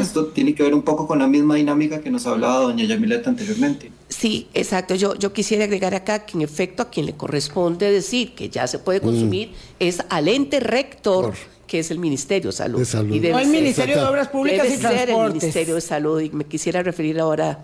[0.00, 3.30] Esto tiene que ver un poco con la misma dinámica que nos hablaba doña Yamileta
[3.30, 3.90] anteriormente.
[4.08, 4.94] Sí, exacto.
[4.94, 8.68] Yo, yo quisiera agregar acá que en efecto a quien le corresponde decir que ya
[8.68, 11.34] se puede consumir es al ente rector
[11.66, 12.86] que es el Ministerio de Salud.
[13.10, 15.14] Y debe el Ministerio de Obras Públicas y Transportes.
[15.14, 17.60] el Ministerio de Salud, y me quisiera referir ahora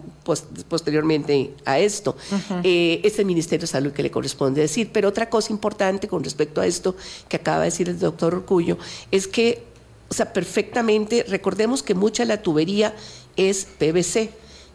[0.69, 2.17] posteriormente a esto.
[2.63, 4.91] Eh, es el Ministerio de Salud que le corresponde decir.
[4.93, 6.97] Pero otra cosa importante con respecto a esto
[7.29, 8.79] que acaba de decir el doctor Orcullo
[9.11, 9.63] es que,
[10.09, 12.95] o sea, perfectamente, recordemos que mucha de la tubería
[13.37, 14.31] es PVC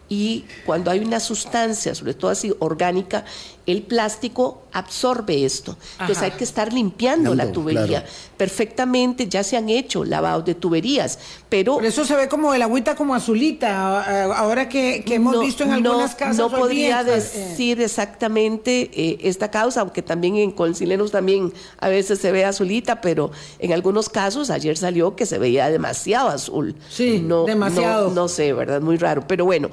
[0.08, 3.24] y cuando hay una sustancia, sobre todo así orgánica,
[3.66, 5.76] el plástico absorbe esto.
[5.98, 8.04] Entonces hay que estar limpiando la tubería.
[8.36, 11.74] Perfectamente ya se han hecho lavados de tuberías, pero...
[11.74, 16.14] Por eso se ve como el agüita como azulita, ahora que, hemos visto en algunas
[16.14, 16.36] casas.
[16.36, 22.30] No podría decir exactamente eh, esta causa, aunque también en Colcilenos también a veces se
[22.30, 26.76] ve azulita, pero en algunos casos ayer salió que se veía demasiado azul.
[26.88, 28.10] Sí, no, demasiado.
[28.10, 28.80] No, sé, ¿verdad?
[28.80, 29.24] Muy raro.
[29.26, 29.70] Pero bueno,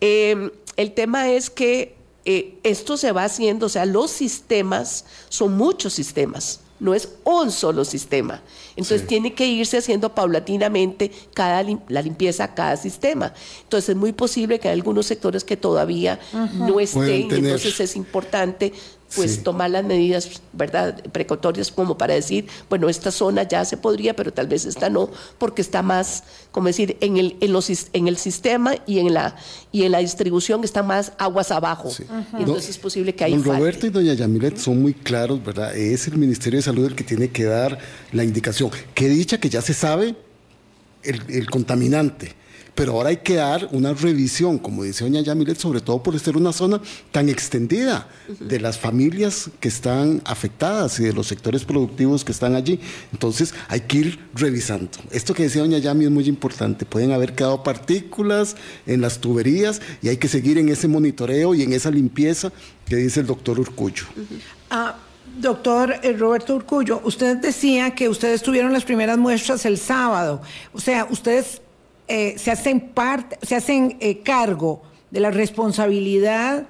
[0.00, 1.99] eh, el tema es que
[2.30, 7.50] eh, esto se va haciendo, o sea, los sistemas son muchos sistemas, no es un
[7.50, 8.40] solo sistema.
[8.76, 13.34] Entonces tiene que irse haciendo paulatinamente cada la limpieza a cada sistema.
[13.64, 16.20] Entonces es muy posible que hay algunos sectores que todavía
[16.54, 18.72] no estén, entonces es importante
[19.14, 24.14] pues tomar las medidas, ¿verdad?, precautorias como para decir, bueno, esta zona ya se podría,
[24.14, 28.08] pero tal vez esta no, porque está más, como decir, en el, en los, en
[28.08, 29.36] el sistema y en la
[29.72, 31.90] y en la distribución está más aguas abajo.
[32.38, 35.76] Entonces es posible que haya Don Roberto y doña Yamilet son muy claros, ¿verdad?
[35.76, 37.78] Es el Ministerio de Salud el que tiene que dar
[38.12, 38.70] la indicación.
[38.94, 40.16] Qué dicha que ya se sabe
[41.02, 42.39] el, el contaminante
[42.74, 46.36] pero ahora hay que dar una revisión, como dice doña Yamilet, sobre todo por ser
[46.36, 46.80] una zona
[47.12, 52.54] tan extendida de las familias que están afectadas y de los sectores productivos que están
[52.54, 52.80] allí.
[53.12, 54.90] Entonces hay que ir revisando.
[55.10, 56.84] Esto que decía doña Yami es muy importante.
[56.84, 58.56] Pueden haber quedado partículas
[58.86, 62.52] en las tuberías y hay que seguir en ese monitoreo y en esa limpieza
[62.86, 64.04] que dice el doctor Urcullo.
[64.70, 64.96] Ah,
[65.38, 70.42] Doctor eh, Roberto Urcullo, usted decía que ustedes tuvieron las primeras muestras el sábado.
[70.72, 71.62] O sea, ustedes
[72.12, 76.66] eh, se hacen parte, se hacen eh, cargo de la responsabilidad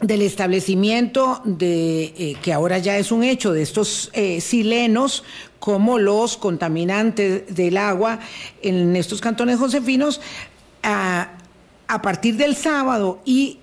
[0.00, 5.22] del establecimiento de eh, que ahora ya es un hecho de estos silenos
[5.60, 8.18] como los contaminantes del agua
[8.60, 10.20] en estos cantones josefinos
[10.82, 13.20] a partir del sábado.
[13.24, 13.60] Y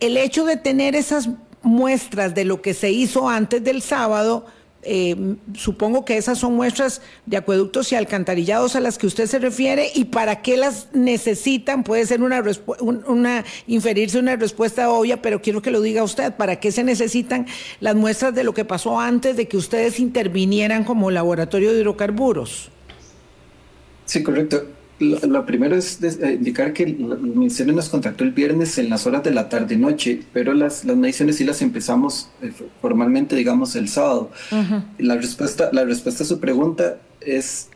[0.00, 1.30] el hecho de tener esas
[1.62, 4.44] muestras de lo que se hizo antes del sábado,
[4.82, 9.38] eh, supongo que esas son muestras de acueductos y alcantarillados a las que usted se
[9.38, 12.42] refiere y para qué las necesitan puede ser una,
[13.06, 17.46] una inferirse una respuesta obvia, pero quiero que lo diga usted, ¿para qué se necesitan
[17.80, 22.70] las muestras de lo que pasó antes de que ustedes intervinieran como laboratorio de hidrocarburos?
[24.06, 24.66] Sí, correcto.
[25.00, 29.22] Lo, primero es eh, indicar que el, Ministerio nos contactó el viernes en las horas
[29.22, 34.30] de la tarde-noche, pero las, las mediciones sí las empezamos eh, formalmente, digamos, el sábado.
[34.98, 37.70] la, respuesta, la respuesta a su pregunta es,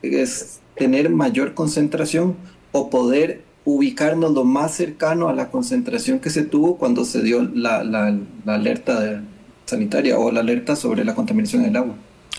[0.00, 2.36] es tener mayor concentración
[2.72, 7.42] o poder ubicarnos lo más cercano a la concentración que se tuvo cuando se dio
[7.42, 9.22] la, la, la alerta
[9.66, 11.94] sanitaria o la alerta sobre la contaminación del agua.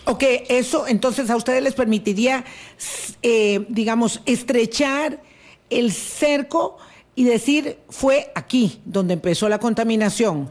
[0.06, 2.44] Ok, eso entonces a ustedes les permitiría,
[3.22, 5.22] eh, digamos, estrechar
[5.70, 6.78] el cerco
[7.16, 10.50] y decir, fue aquí donde empezó la contaminación.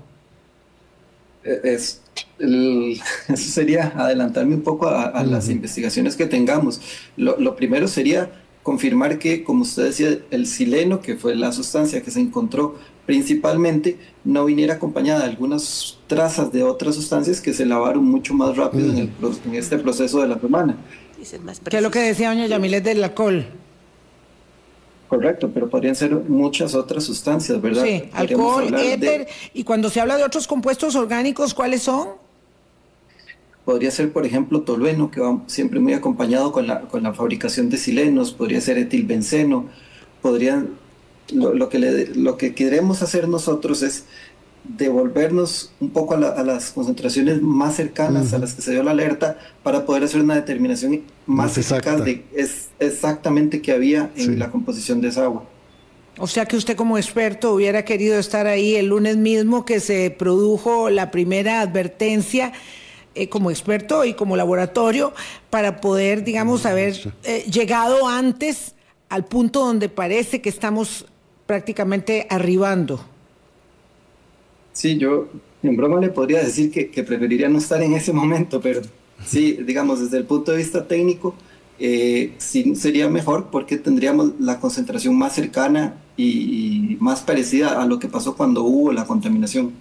[1.44, 2.00] Eh, es,
[2.38, 6.80] eso sería adelantarme un poco a, las investigaciones que tengamos.
[7.16, 8.30] Lo, lo, primero sería
[8.62, 13.98] confirmar que, como usted decía, el sileno, que fue la sustancia que se encontró principalmente,
[14.24, 18.90] no viniera acompañada de algunas trazas de otras sustancias que se lavaron mucho más rápido
[18.90, 19.10] en, el,
[19.46, 20.76] en, este proceso de la semana.
[21.68, 23.46] ¿Qué es lo que decía doña Yamilet del alcohol?
[25.08, 27.84] Correcto, pero podrían ser muchas otras sustancias, ¿verdad?
[27.84, 32.08] Sí, alcohol, éter, y cuando se habla de otros compuestos orgánicos, ¿cuáles son?
[33.64, 37.68] Podría ser, por ejemplo, tolueno, que va siempre muy acompañado con la, con la fabricación
[37.68, 39.66] de silenos, podría ser etilbenceno,
[40.22, 40.70] podrían
[41.32, 44.04] lo, que lo que queremos hacer nosotros es
[44.64, 49.38] devolvernos un poco a, las concentraciones más cercanas a las que se dio la alerta
[49.62, 55.00] para poder hacer una determinación más, eficaz de es exactamente qué había en la composición
[55.00, 55.44] de esa agua.
[56.18, 60.10] O sea que usted como experto hubiera querido estar ahí el lunes mismo que se
[60.10, 62.52] produjo la primera advertencia
[63.14, 65.12] eh, como experto y como laboratorio
[65.50, 68.74] para poder, digamos, haber eh, llegado antes
[69.08, 71.06] al punto donde parece que estamos
[71.52, 72.98] prácticamente arribando.
[74.72, 75.28] Sí, yo
[75.62, 78.80] en broma le podría decir que, preferiría no estar en ese momento, pero
[79.26, 81.34] sí, digamos, desde el punto de vista técnico,
[81.78, 87.98] eh, sí sería mejor porque tendríamos la concentración más cercana y más parecida a lo
[87.98, 89.72] que pasó cuando hubo la contaminación.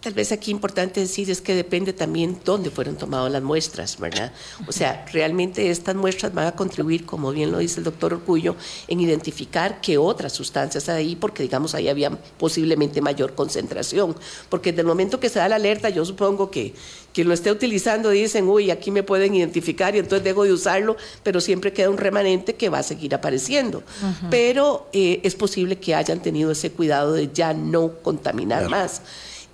[0.00, 4.32] Tal vez aquí importante decir es que depende también dónde fueron tomadas las muestras, ¿verdad?
[4.68, 8.54] O sea, realmente estas muestras van a contribuir, como bien lo dice el doctor Orgullo,
[8.86, 14.14] en identificar qué otras sustancias hay ahí, porque digamos ahí había posiblemente mayor concentración.
[14.48, 16.74] Porque desde el momento que se da la alerta, yo supongo que
[17.12, 20.96] quien lo esté utilizando dicen, uy, aquí me pueden identificar y entonces dejo de usarlo,
[21.24, 23.82] pero siempre queda un remanente que va a seguir apareciendo.
[24.30, 29.02] Pero eh, es posible que hayan tenido ese cuidado de ya no contaminar más.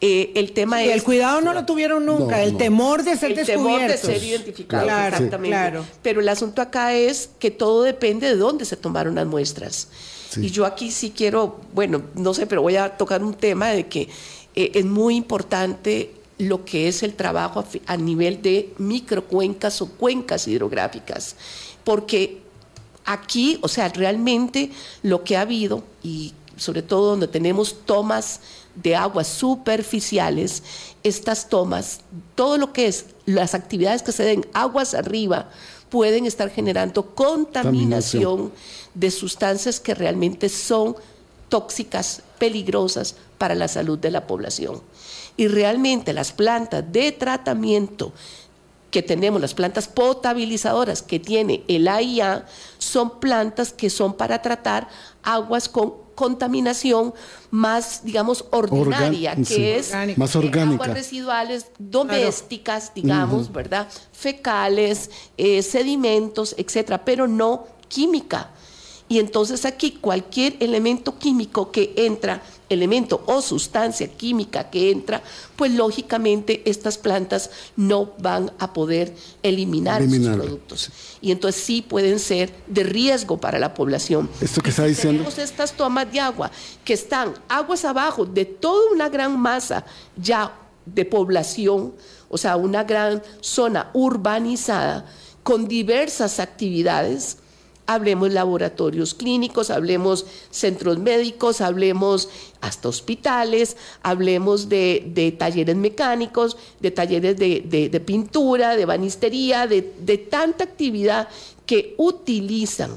[0.06, 0.92] Eh, el tema es...
[0.92, 4.86] El cuidado no lo tuvieron nunca, el temor de ser el temor de ser identificados,
[4.86, 5.80] exactamente.
[6.02, 9.88] Pero el asunto acá es que todo depende de dónde se tomaron las muestras.
[10.36, 13.86] Y yo aquí sí quiero, bueno, no sé, pero voy a tocar un tema de
[13.86, 14.10] que
[14.54, 20.46] eh, es muy importante lo que es el trabajo a, nivel de microcuencas o cuencas
[20.46, 21.36] hidrográficas,
[21.82, 22.42] porque
[23.06, 24.70] aquí, o sea, realmente
[25.02, 28.40] lo que ha habido, y sobre todo donde tenemos tomas
[28.74, 30.62] de aguas superficiales,
[31.02, 32.00] estas tomas,
[32.34, 35.48] todo lo que es las actividades que se den aguas arriba,
[35.90, 38.52] pueden estar generando contaminación,
[38.94, 40.96] de sustancias que realmente son
[41.48, 44.82] tóxicas, peligrosas para la salud de la población.
[45.36, 48.12] Y realmente las plantas de tratamiento
[48.90, 52.46] que tenemos, las plantas potabilizadoras que tiene el AIA,
[52.78, 54.88] son plantas que son para tratar
[55.24, 57.14] aguas con contaminación
[57.50, 60.84] más, digamos, ordinaria, que es más orgánica.
[60.84, 63.88] aguas residuales domésticas, digamos, ¿verdad?
[64.12, 68.50] Fecales, eh, sedimentos, etcétera, pero no química.
[69.08, 75.22] Y entonces aquí cualquier elemento químico que entra, elemento o sustancia química que entra,
[75.56, 80.90] pues lógicamente estas plantas no van a poder eliminar sus productos.
[81.20, 84.28] Y entonces sí pueden ser de riesgo para la población.
[84.40, 85.22] Esto que está diciendo.
[85.22, 86.50] Tenemos estas tomas de agua
[86.84, 89.84] que están aguas abajo de toda una gran masa
[90.16, 90.52] ya
[90.86, 91.94] de población,
[92.28, 95.06] o sea, una gran zona urbanizada
[95.42, 97.38] con diversas actividades
[97.86, 102.30] Hablemos laboratorios clínicos, hablemos centros médicos, hablemos
[102.62, 111.28] hasta hospitales, hablemos de, talleres mecánicos, de talleres de, pintura, de banistería, de, tanta actividad
[111.66, 112.90] que utilizan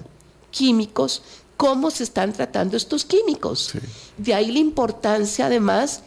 [0.52, 1.22] químicos,
[1.58, 3.74] cómo se están tratando estos químicos.
[4.18, 6.04] De ahí la importancia además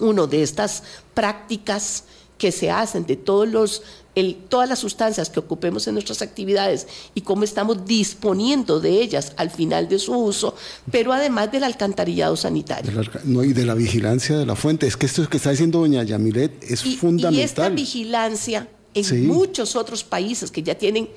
[0.00, 0.82] uno de estas
[1.14, 2.04] prácticas
[2.38, 3.82] que se hacen de todos los,
[4.14, 9.32] el, todas las sustancias que ocupemos en nuestras actividades y cómo estamos disponiendo de ellas
[9.36, 10.54] al final de su uso,
[10.90, 12.92] pero además del alcantarillado sanitario.
[13.24, 14.86] no, y de la vigilancia de la fuente.
[14.86, 17.34] Es que esto que está diciendo doña Yamilet es fundamental.
[17.34, 21.08] Y esta vigilancia en muchos otros países que ya tienen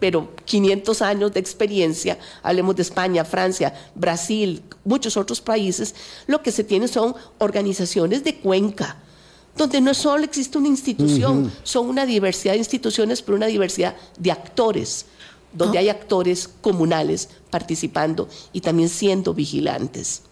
[0.00, 5.94] pero 500 años de experiencia, hablemos de España, Francia, Brasil, muchos otros países,
[6.26, 8.98] lo que se tiene son organizaciones de cuenca,
[9.56, 14.32] donde no solo existe una institución, son una diversidad de instituciones, pero una diversidad de
[14.32, 15.06] actores,
[15.52, 15.80] donde ah.
[15.82, 20.22] hay actores comunales participando y también siendo vigilantes.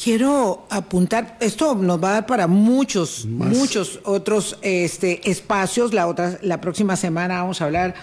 [0.00, 5.92] Quiero apuntar, esto nos va a dar para muchos, muchos otros este, espacios.
[5.92, 7.94] La, otra, la próxima semana vamos a hablar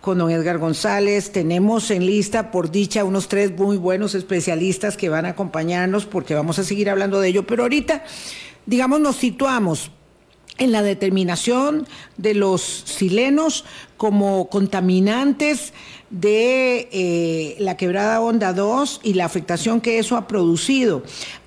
[0.00, 1.30] con don Edgar González.
[1.30, 6.34] Tenemos en lista, por dicha, unos tres muy buenos especialistas que van a acompañarnos porque
[6.34, 7.46] vamos a seguir hablando de ello.
[7.46, 8.02] Pero ahorita,
[8.66, 9.90] digamos, nos situamos
[10.58, 11.86] en la determinación
[12.16, 13.64] de los silenos
[13.96, 15.72] como contaminantes
[16.10, 21.02] de eh, la quebrada Onda 2 y la afectación que eso ha producido.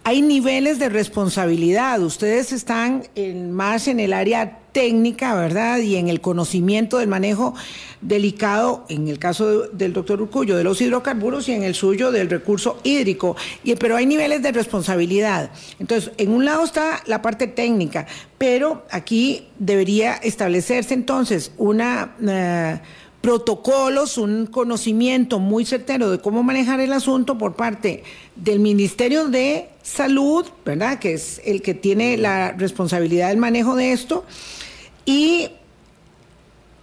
[0.07, 1.99] Hay niveles de responsabilidad.
[1.99, 3.05] Ustedes están
[3.49, 5.79] más en el área técnica, ¿verdad?
[5.79, 7.55] Y en el conocimiento del manejo
[8.01, 12.29] delicado, en el caso del doctor Urcullo, de los hidrocarburos y en el suyo del
[12.29, 13.35] recurso hídrico.
[13.63, 15.49] Y, pero hay niveles de responsabilidad.
[15.79, 18.05] Entonces, en un lado está la parte técnica,
[18.37, 22.15] pero aquí debería establecerse entonces una...
[22.21, 22.79] Eh,
[23.25, 28.03] protocolos, un conocimiento muy certero de cómo manejar el asunto por parte
[28.35, 30.99] del Ministerio de Salud, ¿verdad?
[30.99, 34.25] Que es el que tiene la responsabilidad del manejo de esto.
[35.05, 35.49] Y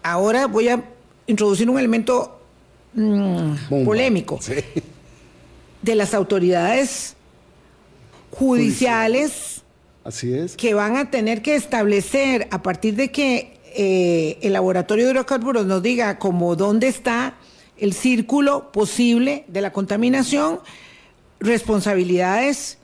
[0.02, 0.82] ahora voy a
[1.28, 2.40] introducir un elemento
[2.94, 4.40] mm, polémico
[5.82, 7.14] de las autoridades
[8.32, 9.62] judiciales.
[10.02, 10.56] Así es.
[10.56, 15.66] Que van a tener que establecer a partir de que eh, el laboratorio de hidrocarburos
[15.66, 17.34] nos diga como dónde está
[17.76, 20.60] el círculo posible de la contaminación,
[21.40, 22.78] responsabilidades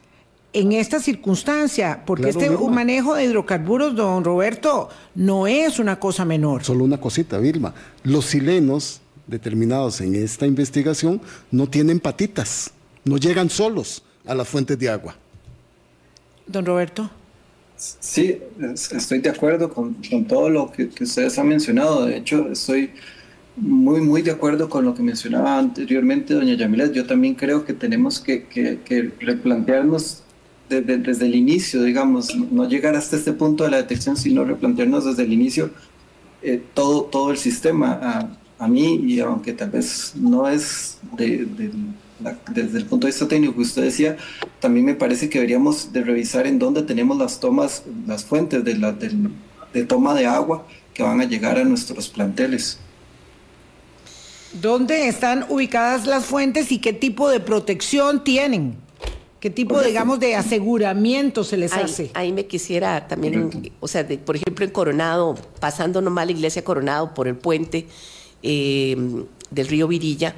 [0.53, 6.64] en esta circunstancia, porque este manejo de hidrocarburos, don Roberto, no es una cosa menor.
[6.64, 7.74] Solo una cosita, Vilma.
[8.03, 11.20] Los silenos determinados en esta investigación
[11.51, 12.72] no tienen patitas,
[13.05, 15.16] no llegan solos a las fuentes de agua.
[16.47, 17.11] Don Roberto.
[17.79, 19.95] Sí, estoy de acuerdo con,
[20.26, 22.07] todo lo que, ustedes han mencionado.
[22.07, 22.91] De hecho, estoy
[23.57, 26.93] muy, muy de acuerdo con lo que mencionaba anteriormente doña Yamilet.
[26.93, 30.24] Yo también creo que tenemos que, replantearnos
[30.68, 35.22] desde el inicio, digamos, no llegar hasta este punto de la detección, sino replantearnos desde
[35.22, 35.70] el inicio
[36.43, 37.93] eh, todo, todo el sistema.
[38.03, 41.47] A, a, mí, y aunque tal vez no es de
[42.50, 44.16] desde el punto de vista técnico que usted decía,
[44.60, 48.76] también me parece que deberíamos de revisar en dónde tenemos las tomas, las fuentes de,
[48.76, 52.78] la, de, toma de agua que van a llegar a nuestros planteles.
[54.60, 58.76] ¿Dónde están ubicadas las fuentes y qué tipo de protección tienen?
[59.40, 62.10] ¿Qué tipo, digamos, de aseguramiento se les hace?
[62.14, 67.14] Ahí me quisiera también, o sea, por ejemplo, en Coronado, pasando nomás la iglesia Coronado
[67.14, 67.86] por el puente
[68.42, 68.96] eh,
[69.50, 70.34] del río Virilla,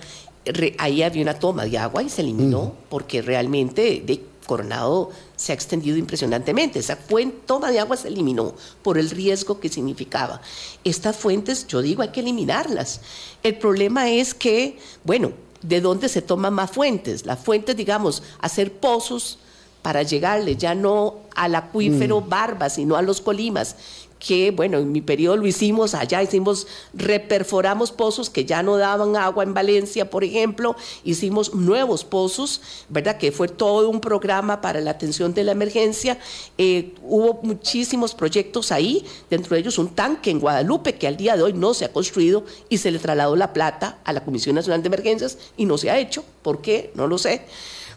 [0.78, 5.54] ahí había una toma de agua y se eliminó porque realmente de Coronado se ha
[5.54, 6.78] extendido impresionantemente.
[6.78, 10.40] Esa fuente, toma de agua se eliminó por el riesgo que significaba.
[10.82, 13.00] Estas fuentes, yo digo, hay que eliminarlas.
[13.42, 15.32] El problema es que, bueno,
[15.62, 17.26] ¿de dónde se toman más fuentes?
[17.26, 19.38] Las fuentes, digamos, hacer pozos
[19.82, 22.28] para llegarle ya no al acuífero mm.
[22.28, 23.76] Barba, sino a los colimas,
[24.20, 29.16] que, bueno, en mi periodo lo hicimos allá, hicimos, reperforamos pozos que ya no daban
[29.16, 32.60] agua en Valencia, por ejemplo, hicimos nuevos pozos,
[32.90, 33.16] ¿verdad?
[33.16, 36.18] Que fue todo un programa para la atención de la emergencia.
[36.58, 41.34] Eh, hubo muchísimos proyectos ahí, dentro de ellos un tanque en Guadalupe que al día
[41.34, 44.54] de hoy no se ha construido y se le trasladó la plata a la Comisión
[44.54, 46.22] Nacional de Emergencias y no se ha hecho.
[46.42, 46.92] ¿Por qué?
[46.94, 47.42] No lo sé.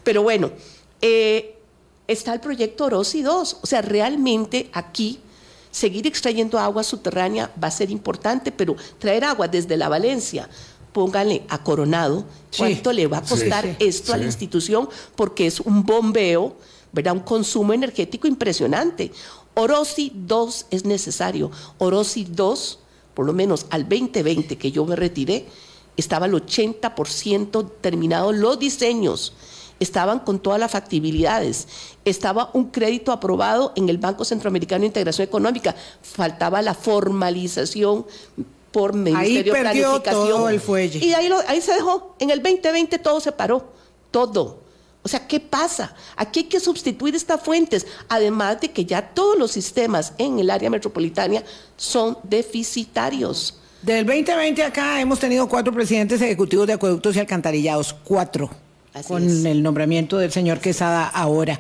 [0.06, 0.52] Pero bueno,
[1.02, 1.58] eh,
[2.08, 3.58] está el proyecto Orosi 2.
[3.62, 5.20] O sea, realmente aquí
[5.74, 10.48] Seguir extrayendo agua subterránea va a ser importante, pero traer agua desde la Valencia,
[10.92, 14.88] póngale a Coronado, ¿cuánto le va a costar esto a la institución?
[15.16, 16.56] Porque es un bombeo,
[16.92, 17.14] ¿verdad?
[17.14, 19.12] Un consumo energético impresionante.
[19.56, 21.50] Orosi 2 es necesario.
[21.80, 22.80] Orosi 2,
[23.16, 25.48] por lo menos al 2020 que yo me retiré,
[25.98, 29.34] estaba el 80% terminados los diseños
[29.84, 31.68] estaban con todas las factibilidades.
[32.06, 35.76] Estaba un crédito aprobado en el Banco Centroamericano de Integración Económica.
[36.02, 38.06] Faltaba la formalización
[38.72, 40.28] por Ministerio de Planificación.
[40.28, 41.00] Todo el fuelle.
[41.00, 42.16] Y ahí, ahí se dejó.
[42.20, 43.72] En el 2020 todo se paró.
[44.12, 44.64] Todo.
[45.04, 45.94] O sea, ¿qué pasa?
[46.16, 50.50] Aquí hay que sustituir estas fuentes, además de que ya todos los sistemas en el
[50.50, 51.44] área metropolitana
[51.76, 53.60] son deficitarios.
[53.82, 58.50] Del 2020 acá hemos tenido cuatro presidentes ejecutivos de acueductos y alcantarillados, cuatro,
[58.94, 59.46] Así con es.
[59.46, 61.60] el nombramiento del señor Quesada ahora.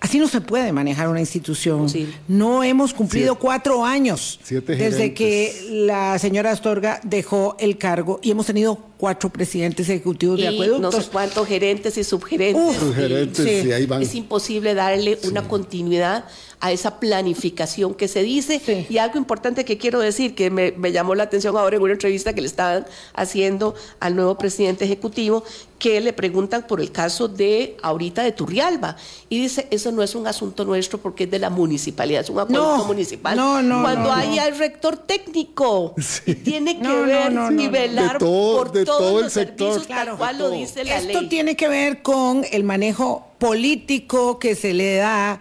[0.00, 1.86] Así no se puede manejar una institución.
[2.28, 3.40] No hemos cumplido Siete.
[3.40, 9.28] cuatro años Siete desde que la señora Astorga dejó el cargo y hemos tenido cuatro
[9.28, 11.04] presidentes ejecutivos de Y no acueductos.
[11.04, 13.36] sé cuántos gerentes y subgerentes.
[13.36, 13.68] Sí.
[13.68, 14.00] y ahí van.
[14.00, 16.24] Es imposible darle una continuidad
[16.60, 18.62] a esa planificación que se dice.
[18.64, 18.86] Sí.
[18.88, 21.92] Y algo importante que quiero decir, que me, me llamó la atención ahora en una
[21.92, 25.44] entrevista que le estaban haciendo al nuevo presidente ejecutivo,
[25.78, 28.96] que le preguntan por el caso de ahorita de Turrialba.
[29.28, 32.38] Y dice, eso no es un asunto nuestro porque es de la municipalidad, es un
[32.38, 33.36] acuerdo No, municipal.
[33.36, 34.42] no, no, Cuando no, hay no.
[34.42, 35.94] al rector técnico,
[36.24, 37.70] y tiene que ver no, no, y no.
[37.72, 39.68] velar todo- por de todos todo el los sector.
[39.74, 40.54] servicios Claro, cual lo todo.
[40.54, 41.28] dice la Esto ley.
[41.28, 45.40] tiene que ver con el manejo político que se le da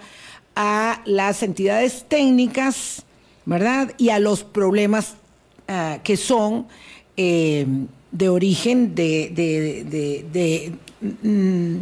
[0.56, 3.04] a las entidades técnicas,
[3.46, 3.92] ¿verdad?
[3.98, 5.16] Y a los problemas
[5.68, 6.68] ah, que son
[7.18, 7.66] eh,
[8.12, 10.74] de origen de, de- de- de,
[11.28, 11.78] mm,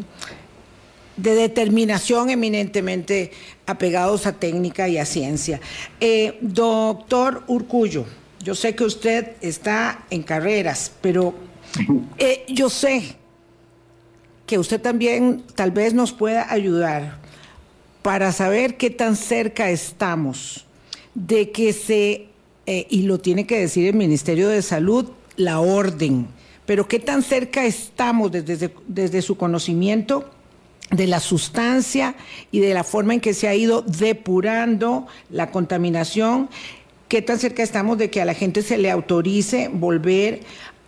[1.17, 3.31] de determinación eminentemente
[3.65, 5.59] apegados a técnica y a ciencia.
[5.99, 8.05] Eh, doctor Urcullo,
[8.43, 11.33] yo sé que usted está en carreras, pero
[12.17, 13.15] eh, yo sé
[14.45, 17.19] que usted también tal vez nos pueda ayudar
[18.01, 20.65] para saber qué tan cerca estamos
[21.13, 22.27] de que se,
[22.65, 26.27] eh, y lo tiene que decir el Ministerio de Salud, la orden,
[26.65, 30.29] pero qué tan cerca estamos desde, desde su conocimiento
[30.89, 32.15] de la sustancia
[32.51, 36.49] y de la forma en que se ha ido depurando la contaminación,
[37.07, 40.41] qué tan cerca estamos de que a la gente se le autorice volver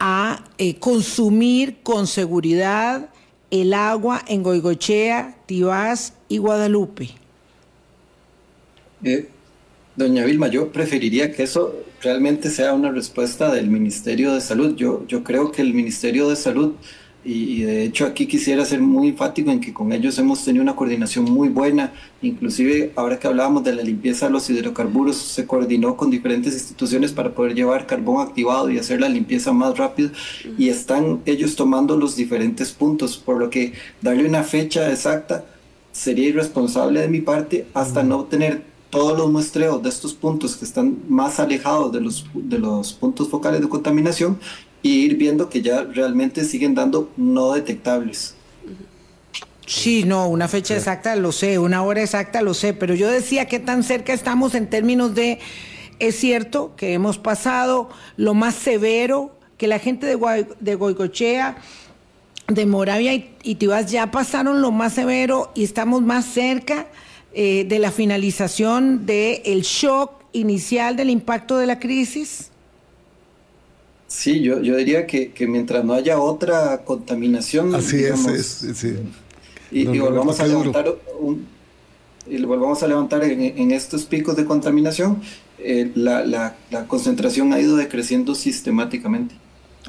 [0.05, 3.09] a eh, consumir con seguridad
[3.51, 7.11] el agua en Goigochea, Tibás y Guadalupe.
[9.05, 9.29] Eh,
[9.95, 14.75] doña Vilma, yo preferiría que eso realmente sea una respuesta del Ministerio de Salud.
[14.75, 16.73] Yo, yo creo que el Ministerio de Salud,
[17.25, 20.63] y, y de hecho aquí quisiera ser muy enfático en que con ellos hemos tenido
[20.63, 25.45] una coordinación muy buena, inclusive ahora que hablábamos de la limpieza de los hidrocarburos, se
[25.45, 30.11] coordinó con diferentes instituciones para poder llevar carbón activado y hacer la limpieza más rápido,
[30.57, 35.45] y están ellos tomando los diferentes puntos, por lo que darle una fecha exacta
[35.91, 40.65] sería irresponsable de mi parte hasta no tener todos los muestreos de estos puntos que
[40.65, 44.37] están más alejados de los, de los puntos focales de contaminación
[44.83, 48.35] y ir viendo que ya realmente siguen dando no detectables.
[49.65, 53.47] Sí, no, una fecha exacta lo sé, una hora exacta lo sé, pero yo decía
[53.47, 55.39] que tan cerca estamos en términos de,
[55.99, 61.55] es cierto que hemos pasado lo más severo, que la gente de, Guay- de Goicochea,
[62.49, 66.87] de Moravia y, y Tibás ya pasaron lo más severo y estamos más cerca
[67.33, 72.49] eh, de la finalización del shock inicial del impacto de la crisis.
[74.15, 78.77] Sí, yo, yo diría que, que mientras no haya otra contaminación, Así digamos, es, es,
[78.77, 78.93] sí.
[79.71, 80.85] y, volvamos a levantar
[81.19, 81.47] un-
[82.29, 85.19] y lo volvamos a levantar en, en estos picos de contaminación,
[85.57, 89.33] eh, la, la- la concentración ha ido decreciendo sistemáticamente.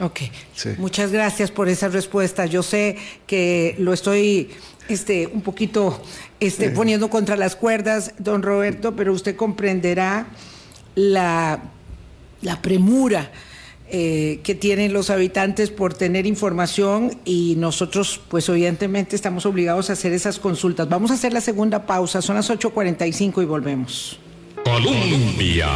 [0.01, 0.21] Ok,
[0.55, 0.71] Sí.
[0.79, 2.47] muchas gracias por esa respuesta.
[2.47, 2.97] Yo sé
[3.27, 4.49] que lo estoy
[4.89, 6.01] este, un poquito
[6.41, 10.29] este, poniendo contra las cuerdas, don Roberto, pero usted comprenderá
[10.95, 11.63] la,
[12.41, 13.31] la premura
[13.91, 19.93] eh, que tienen los habitantes por tener información y nosotros, pues evidentemente, estamos obligados a
[19.93, 20.89] hacer esas consultas.
[20.89, 24.19] Vamos a hacer la segunda pausa, son las 8.45 y volvemos.
[24.65, 25.69] Colombia.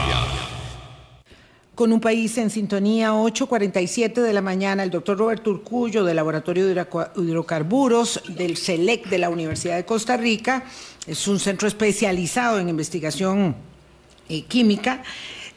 [1.75, 6.67] Con un país en sintonía, 8.47 de la mañana, el doctor Roberto Urcullo del Laboratorio
[6.67, 10.65] de Hidroca- Hidrocarburos del CELEC de la Universidad de Costa Rica,
[11.07, 13.55] es un centro especializado en investigación
[14.29, 15.05] eh, química.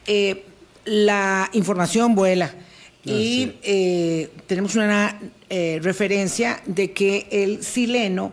[0.06, 0.44] Eh,
[0.84, 2.54] la información vuela.
[3.04, 5.18] Y eh, tenemos una
[5.50, 8.32] eh, referencia de que el sileno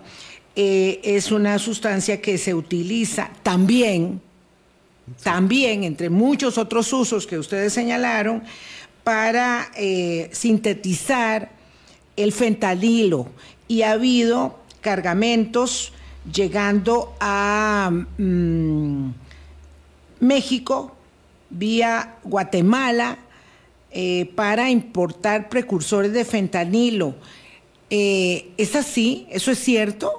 [0.55, 4.21] eh, es una sustancia que se utiliza también
[5.23, 8.43] también, entre muchos otros usos que ustedes señalaron,
[9.03, 9.71] para
[10.31, 11.49] sintetizar
[12.15, 13.27] el fentanilo.
[13.67, 15.93] Y ha habido cargamentos
[16.31, 19.09] llegando a mm,
[20.19, 20.95] México
[21.49, 23.19] vía Guatemala
[23.91, 27.15] eh, para importar precursores de fentanilo.
[27.89, 29.27] Eh, ¿Es así?
[29.31, 30.11] ¿Eso es cierto?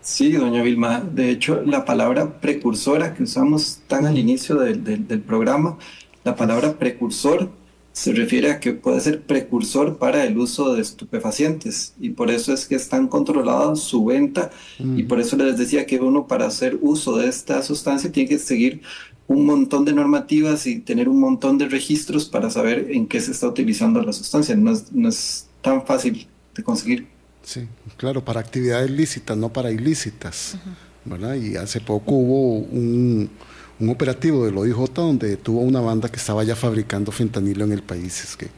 [0.00, 1.00] Sí, doña Vilma.
[1.00, 5.78] De hecho, la palabra precursora que usamos tan al inicio del, del- del programa,
[6.22, 7.52] la palabra precursor
[7.96, 12.52] se refiere a que puede ser precursor para el uso de estupefacientes y por eso
[12.52, 16.78] es que están controlados su venta y por eso les decía que uno para hacer
[16.82, 18.82] uso de esta sustancia tiene que seguir
[19.28, 23.32] un montón de normativas y tener un montón de registros para saber en qué se
[23.32, 24.54] está utilizando la sustancia.
[24.54, 27.06] No es, no es tan fácil de conseguir.
[27.42, 27.66] Sí,
[27.96, 30.58] claro, para actividades lícitas, no para ilícitas.
[31.06, 31.34] ¿verdad?
[31.36, 33.30] Y hace poco hubo un,
[33.78, 37.82] un operativo del OIJ donde tuvo una banda que estaba ya fabricando fentanilo en el
[37.82, 38.22] país.
[38.24, 38.48] Es que,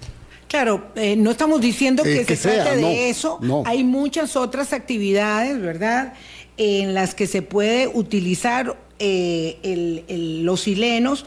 [0.49, 3.39] Claro, eh, no estamos diciendo Eh, que, se sea, trate de no, eso.
[3.43, 3.63] no.
[3.67, 6.15] Hay muchas otras actividades, ¿verdad?
[6.57, 11.25] En las que se puede utilizar eh, el- el- los silenos,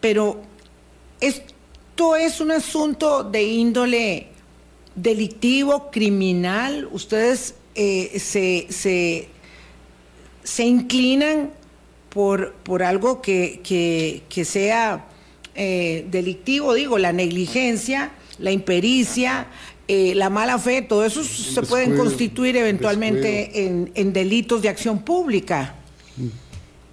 [0.00, 0.40] pero
[1.20, 4.28] esto es un asunto de índole
[4.94, 6.88] delictivo, criminal.
[6.92, 9.28] Ustedes eh, se, se,
[10.44, 11.50] se inclinan
[12.10, 15.06] por, por algo que, que- que sea
[15.54, 19.48] eh, delictivo, digo, la negligencia, la impericia,
[19.88, 24.68] eh, la mala fe, todo eso se pueden descuido, constituir eventualmente en, en delitos de
[24.68, 25.74] acción pública.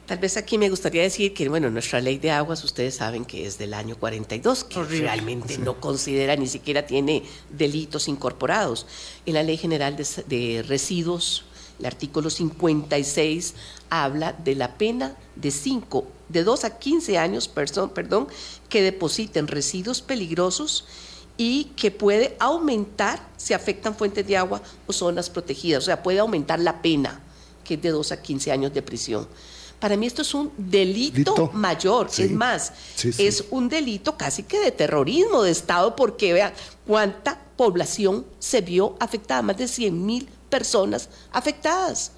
[0.06, 3.48] Tal vez aquí me gustaría decir que, bueno, nuestra ley de aguas, ustedes saben que
[3.48, 8.86] es del año 42, que realmente no considera, ni siquiera tiene delitos incorporados.
[9.26, 11.46] En la Ley General de, de Residuos,
[11.80, 13.54] el artículo 56
[13.90, 18.28] habla de la pena de 5, de 2 a 15 años, perdón, perdón,
[18.70, 20.86] que depositen residuos peligrosos
[21.38, 26.20] y que puede aumentar si afectan fuentes de agua o zonas protegidas, o sea, puede
[26.20, 27.20] aumentar la pena,
[27.64, 29.28] que es de 2 a 15 años de prisión.
[29.80, 32.24] Para mí esto es un delito mayor, Sí.
[32.24, 33.28] es más, Sí, sí.
[33.28, 36.54] es un delito casi que de terrorismo de Estado, porque vean
[36.88, 42.12] cuánta población se vio afectada, más de 100 mil personas afectadas.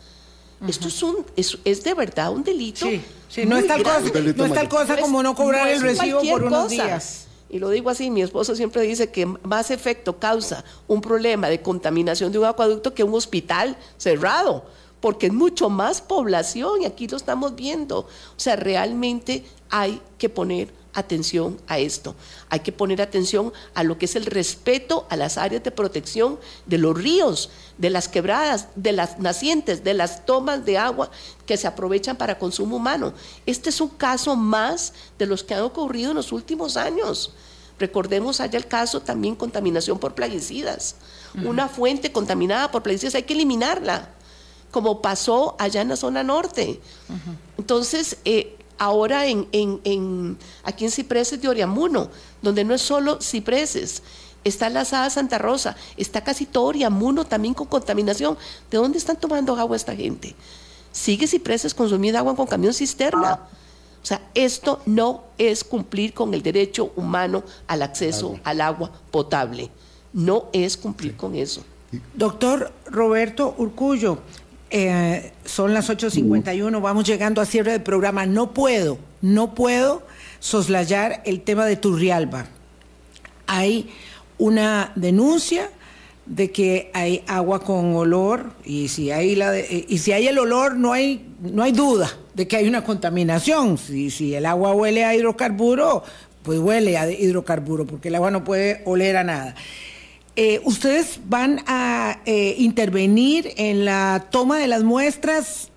[0.68, 2.86] Esto es, un, es, es de verdad un delito.
[2.88, 4.12] Sí, sí, no es tal cosa, grande.
[4.22, 4.70] delito no es tal mayor.
[4.80, 6.70] cosa No es- como no cobrar no el recibo por unos cosa.
[6.84, 7.28] días.
[7.50, 11.62] Y lo digo así, mi esposo siempre dice que más efecto causa un problema de
[11.62, 14.66] contaminación de un acueducto que un hospital cerrado,
[15.00, 18.00] porque es mucho más población y aquí lo estamos viendo.
[18.00, 18.08] O
[18.40, 22.16] sea, realmente hay que poner atención a esto.
[22.50, 26.40] Hay que poner atención a lo que es el respeto a las áreas de protección
[26.66, 31.12] de los ríos, de las quebradas, de las nacientes, de las tomas de agua
[31.46, 33.14] que se aprovechan para consumo humano.
[33.46, 37.34] Este es un caso más de los que han ocurrido en los últimos años.
[37.80, 40.96] Recordemos allá el caso también contaminación por plaguicidas.
[41.46, 44.10] Una fuente contaminada por plaguicidas hay que eliminarla,
[44.72, 46.82] como pasó allá en la zona norte.
[47.60, 52.10] Entonces, eh, ahora en, en- en- aquí en Cipreses de Oriamuno,
[52.42, 54.02] donde no es solo Cipreses,
[54.48, 58.38] está la Asada Santa Rosa, está casi todo Oriamuno también con contaminación.
[58.72, 60.36] ¿De dónde están tomando agua esta gente?
[60.92, 63.40] Sigue Cipreses consumiendo agua con camión cisterna.
[64.02, 69.70] O sea, esto no es cumplir con el derecho humano al acceso al agua potable.
[70.14, 71.64] No es cumplir con eso.
[72.14, 74.20] Doctor Roberto Urcullo,
[74.70, 78.26] eh, son las 8.51, vamos llegando a cierre del programa.
[78.26, 80.04] No puedo, no puedo
[80.40, 82.46] soslayar el tema de Turrialba.
[83.46, 83.90] Hay
[84.38, 85.70] una denuncia
[86.26, 90.28] de que hay agua con olor y si hay la de- eh, y si hay
[90.28, 93.78] el olor no hay no hay duda de que hay una contaminación.
[93.78, 96.04] Si, si el agua huele a hidrocarburo
[96.44, 99.56] pues huele a hidrocarburo porque el agua no puede oler a nada.
[100.36, 105.70] Eh, ustedes van a eh, intervenir en la toma de las muestras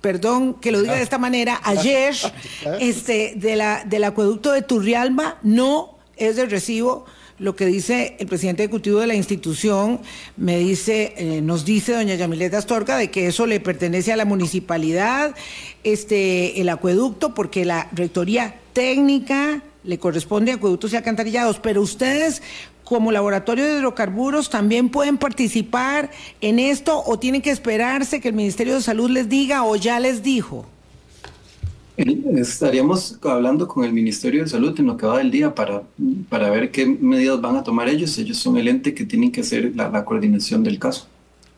[0.00, 2.14] perdón que lo diga de esta manera, ayer
[2.80, 7.06] este, de la, del acueducto de Turrialba no es de recibo.
[7.44, 10.00] Lo que dice el presidente ejecutivo de la institución,
[10.38, 14.24] me dice, eh, nos dice doña Yamileta Astorga de que eso le pertenece a la
[14.24, 15.34] municipalidad,
[15.82, 22.40] este, el acueducto, porque la rectoría técnica le corresponde a acueductos y alcantarillados, pero ustedes
[22.82, 28.34] como laboratorio de hidrocarburos también pueden participar en esto o tienen que esperarse que el
[28.34, 30.64] Ministerio de Salud les diga o ya les dijo.
[31.96, 32.04] Eh,
[32.40, 35.82] Estaríamos hablando con el Ministerio de Salud en lo que va del día para,
[36.28, 38.16] para ver qué medidas van a tomar ellos.
[38.18, 41.08] Ellos son el ente que tienen que hacer la, la coordinación del caso.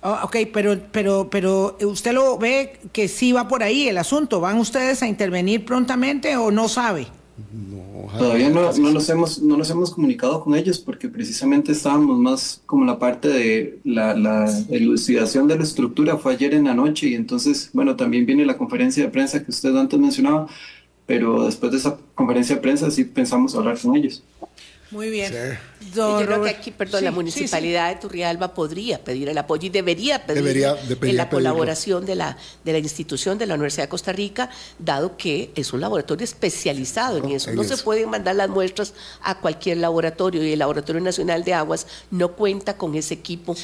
[0.02, 4.40] Ah, ok, pero, pero, pero usted lo ve que sí va por ahí el asunto.
[4.40, 7.08] ¿Van ustedes a intervenir prontamente o no sabe?
[7.52, 7.75] no,
[8.18, 12.62] Todavía no, no, nos hemos, no nos hemos comunicado con ellos porque precisamente estábamos más
[12.66, 17.08] como la parte de la, la elucidación de la estructura fue ayer en la noche
[17.08, 20.46] y entonces, bueno, también viene la conferencia de prensa que usted antes mencionaba,
[21.06, 24.22] pero después de esa conferencia de prensa sí pensamos hablar con ellos.
[24.90, 25.32] Muy bien.
[25.32, 25.75] Sí.
[25.94, 29.66] Yo creo que aquí, perdón, Sí, la sí, municipalidad de Turrialba podría pedir el apoyo
[29.66, 31.28] y debería pedir Debería- en la pedirlo.
[31.30, 35.72] colaboración de la, de la institución de la Universidad de Costa Rica, dado que es
[35.72, 37.50] un laboratorio especializado en Oh, eso.
[37.50, 41.54] en No se pueden mandar las muestras a cualquier laboratorio y el Laboratorio Nacional de
[41.54, 43.54] Aguas no cuenta con ese equipo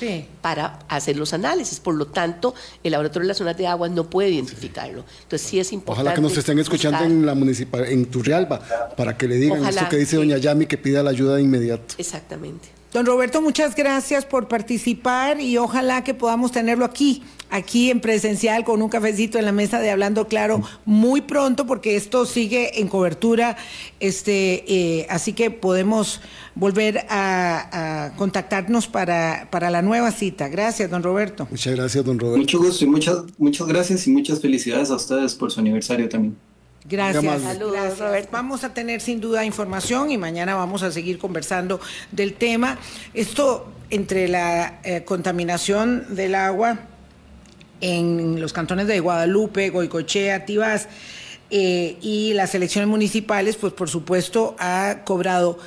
[0.40, 1.80] para hacer los análisis.
[1.80, 5.04] Por lo tanto, el Laboratorio Nacional de Aguas no puede identificarlo.
[5.22, 6.02] Entonces, sí es importante.
[6.02, 8.60] Ojalá que nos estén escuchando buscar- en la municipal, en Turrialba,
[8.96, 11.42] para que le digan Ojalá, esto que dice doña Yami, que pida la ayuda de
[11.42, 11.94] inmediato.
[12.12, 12.68] Exactamente.
[12.92, 18.64] Don Roberto, muchas gracias por participar y ojalá que podamos tenerlo aquí, aquí en presencial
[18.64, 22.88] con un cafecito en la mesa de Hablando Claro muy pronto porque esto sigue en
[22.88, 23.56] cobertura,
[23.98, 26.20] este, eh, así que podemos
[26.54, 30.48] volver a, a contactarnos para, para la nueva cita.
[30.48, 31.48] Gracias, don Roberto.
[31.50, 32.40] Muchas gracias, don Roberto.
[32.40, 36.36] Mucho gusto y muchas, muchas gracias y muchas felicidades a ustedes por su aniversario también.
[36.85, 37.43] Gracias.
[37.43, 38.30] Saludos, gracias.
[38.30, 41.80] Vamos a tener sin duda información y mañana vamos a seguir conversando
[42.11, 42.78] del tema.
[43.14, 46.78] Esto entre la eh, contaminación del agua
[47.80, 50.89] en los cantones de Guadalupe, Goicochea, Tibás
[51.51, 55.59] eh, y las elecciones municipales, pues por supuesto ha cobrado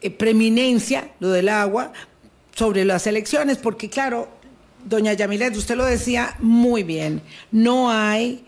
[0.00, 1.92] eh, preeminencia lo del agua
[2.54, 4.28] sobre las elecciones, porque claro,
[4.84, 8.44] doña Yamilet, usted lo decía muy bien, no hay,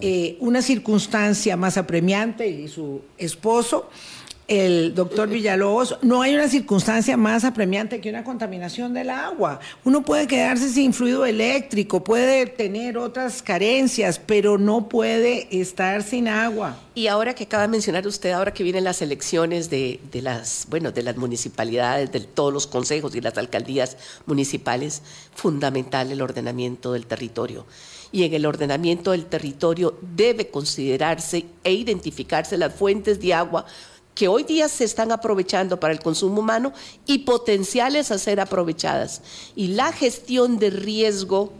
[0.00, 3.90] eh, una circunstancia más apremiante y su esposo,
[4.48, 9.58] el doctor Villalobos, no hay una circunstancia más apremiante que una contaminación del agua.
[9.84, 16.28] Uno puede quedarse sin fluido eléctrico, puede tener otras carencias, pero no puede estar sin
[16.28, 16.78] agua.
[16.94, 20.92] Y ahora que acaba de mencionar usted, ahora que vienen las elecciones de, las, bueno,
[20.92, 25.02] de las municipalidades, de todos los consejos y las alcaldías municipales,
[25.34, 27.66] fundamental el ordenamiento del territorio.
[28.12, 33.66] Y en el ordenamiento del territorio debe considerarse e identificarse las fuentes de agua
[34.16, 36.72] que hoy día se están aprovechando para el consumo humano
[37.04, 39.20] y potenciales a ser aprovechadas.
[39.54, 41.52] Y la gestión de riesgo,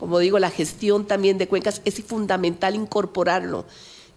[0.00, 3.66] como digo, la gestión también de cuencas, es fundamental incorporarlo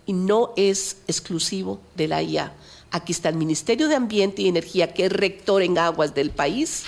[0.06, 2.54] y no es exclusivo de la IA.
[2.90, 6.84] Aquí está el Ministerio de Ambiente y Energía, que es rector en aguas del país,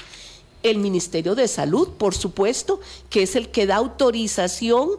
[0.64, 2.80] el Ministerio de Salud, por supuesto,
[3.10, 4.91] que es el que da autorización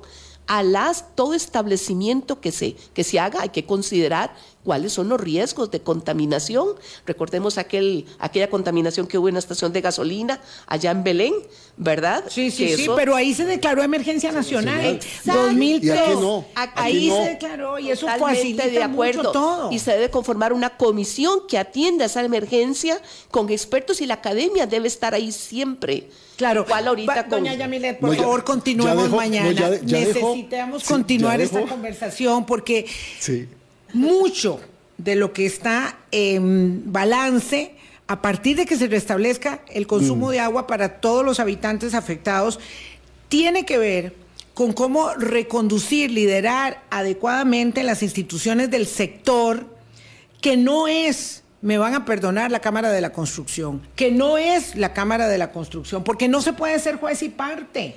[0.46, 4.36] a las, todo establecimiento que se, que se haga, hay que considerar
[4.66, 6.70] cuáles son los riesgos de contaminación.
[7.06, 11.34] Recordemos aquel, aquella contaminación que hubo en la estación de gasolina allá en Belén,
[11.76, 12.24] ¿verdad?
[12.28, 14.84] Sí, sí, Que sí, eso- pero ahí se declaró emergencia nacional.
[14.84, 15.40] Exacto.
[15.46, 15.94] 2003.
[15.96, 17.16] Y aquí no, aquí ahí no.
[17.22, 19.18] se declaró y eso Totalmente facilita de acuerdo.
[19.20, 19.70] mucho todo.
[19.72, 23.00] Y se debe conformar una comisión que atienda esa emergencia
[23.30, 26.08] con expertos y la academia debe estar ahí siempre.
[26.36, 26.64] Claro.
[26.66, 27.30] Igual ahorita Va- con...
[27.44, 29.46] Doña Yamilet, por No, ya- favor, continuemos dejó- mañana.
[29.46, 31.70] no, ya de- ya dejó- Necesitamos continuar esta dejó.
[31.70, 32.84] conversación porque
[33.20, 33.48] Sí.
[33.92, 34.60] Mucho
[34.98, 37.74] de lo que está en balance
[38.06, 39.88] a partir de que se restablezca el Mm.
[39.88, 42.60] consumo de agua para todos los habitantes afectados
[43.28, 44.14] tiene que ver
[44.54, 49.66] con cómo reconducir, liderar adecuadamente las instituciones del sector
[50.40, 54.76] que no es, me van a perdonar, la Cámara de la Construcción, que no es
[54.76, 57.96] la Cámara de la Construcción, porque no se puede ser juez y parte.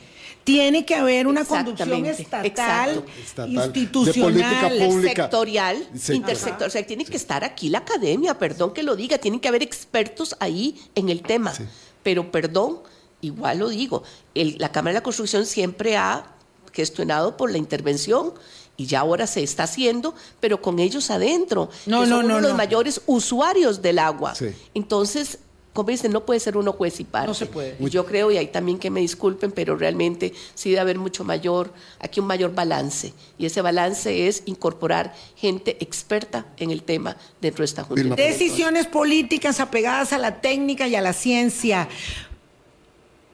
[0.50, 3.06] Tiene que haber una conducción estatal,
[3.38, 5.22] de institucional, política pública.
[5.24, 6.16] sectorial, Sector.
[6.16, 6.68] intersectorial.
[6.68, 9.62] O sea, tiene que estar aquí la academia, perdón que lo diga, tienen que haber
[9.62, 11.54] expertos ahí en el tema.
[12.02, 12.80] Pero perdón,
[13.22, 14.02] igual lo digo,
[14.34, 16.26] el- la Cámara de la Construcción siempre ha
[16.74, 18.34] gestionado por la intervención
[18.76, 22.26] y ya ahora se está haciendo, pero con ellos adentro, No, que no, son no,
[22.28, 24.34] uno de los mayores usuarios del agua.
[24.34, 24.48] Sí.
[24.74, 25.38] Entonces,
[25.74, 27.28] como dicen, no puede ser uno juez y parte.
[27.28, 27.76] No se puede.
[27.80, 31.24] Y yo creo, y ahí también que me disculpen, pero realmente sí debe haber mucho
[31.24, 33.14] mayor, aquí un mayor balance.
[33.38, 38.16] Y ese balance es incorporar gente experta en el tema dentro de esta Junta.
[38.16, 41.88] Decisiones políticas apegadas a la técnica y a la ciencia.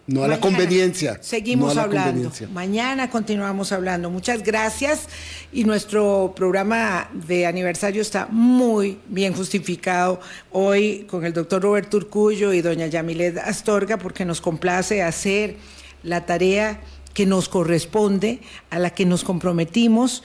[0.07, 1.17] No a la conveniencia.
[1.21, 2.09] Seguimos no hablando.
[2.09, 2.47] conveniencia.
[2.49, 4.11] Mañana continuamos hablando.
[4.11, 5.07] Muchas gracias.
[5.51, 10.19] Y nuestro programa de aniversario está muy bien justificado
[10.51, 15.57] hoy con el doctor Roberto Urcullo y doña Yamilet Astorga, porque nos complace hacer
[16.03, 16.81] la tarea
[17.15, 20.21] que nos corresponde, a la que nos comprometimos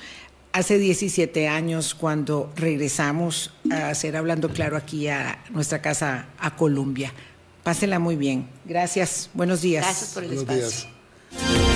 [0.53, 7.15] hace 17 años cuando regresamos a hacer Hablando Claro aquí a nuestra casa a Colombia.
[7.63, 8.49] Pásenla muy bien.
[8.65, 9.31] Gracias.
[9.35, 9.85] Buenos días.
[9.85, 10.89] Gracias por el Buenos espacio.
[11.37, 11.70] días.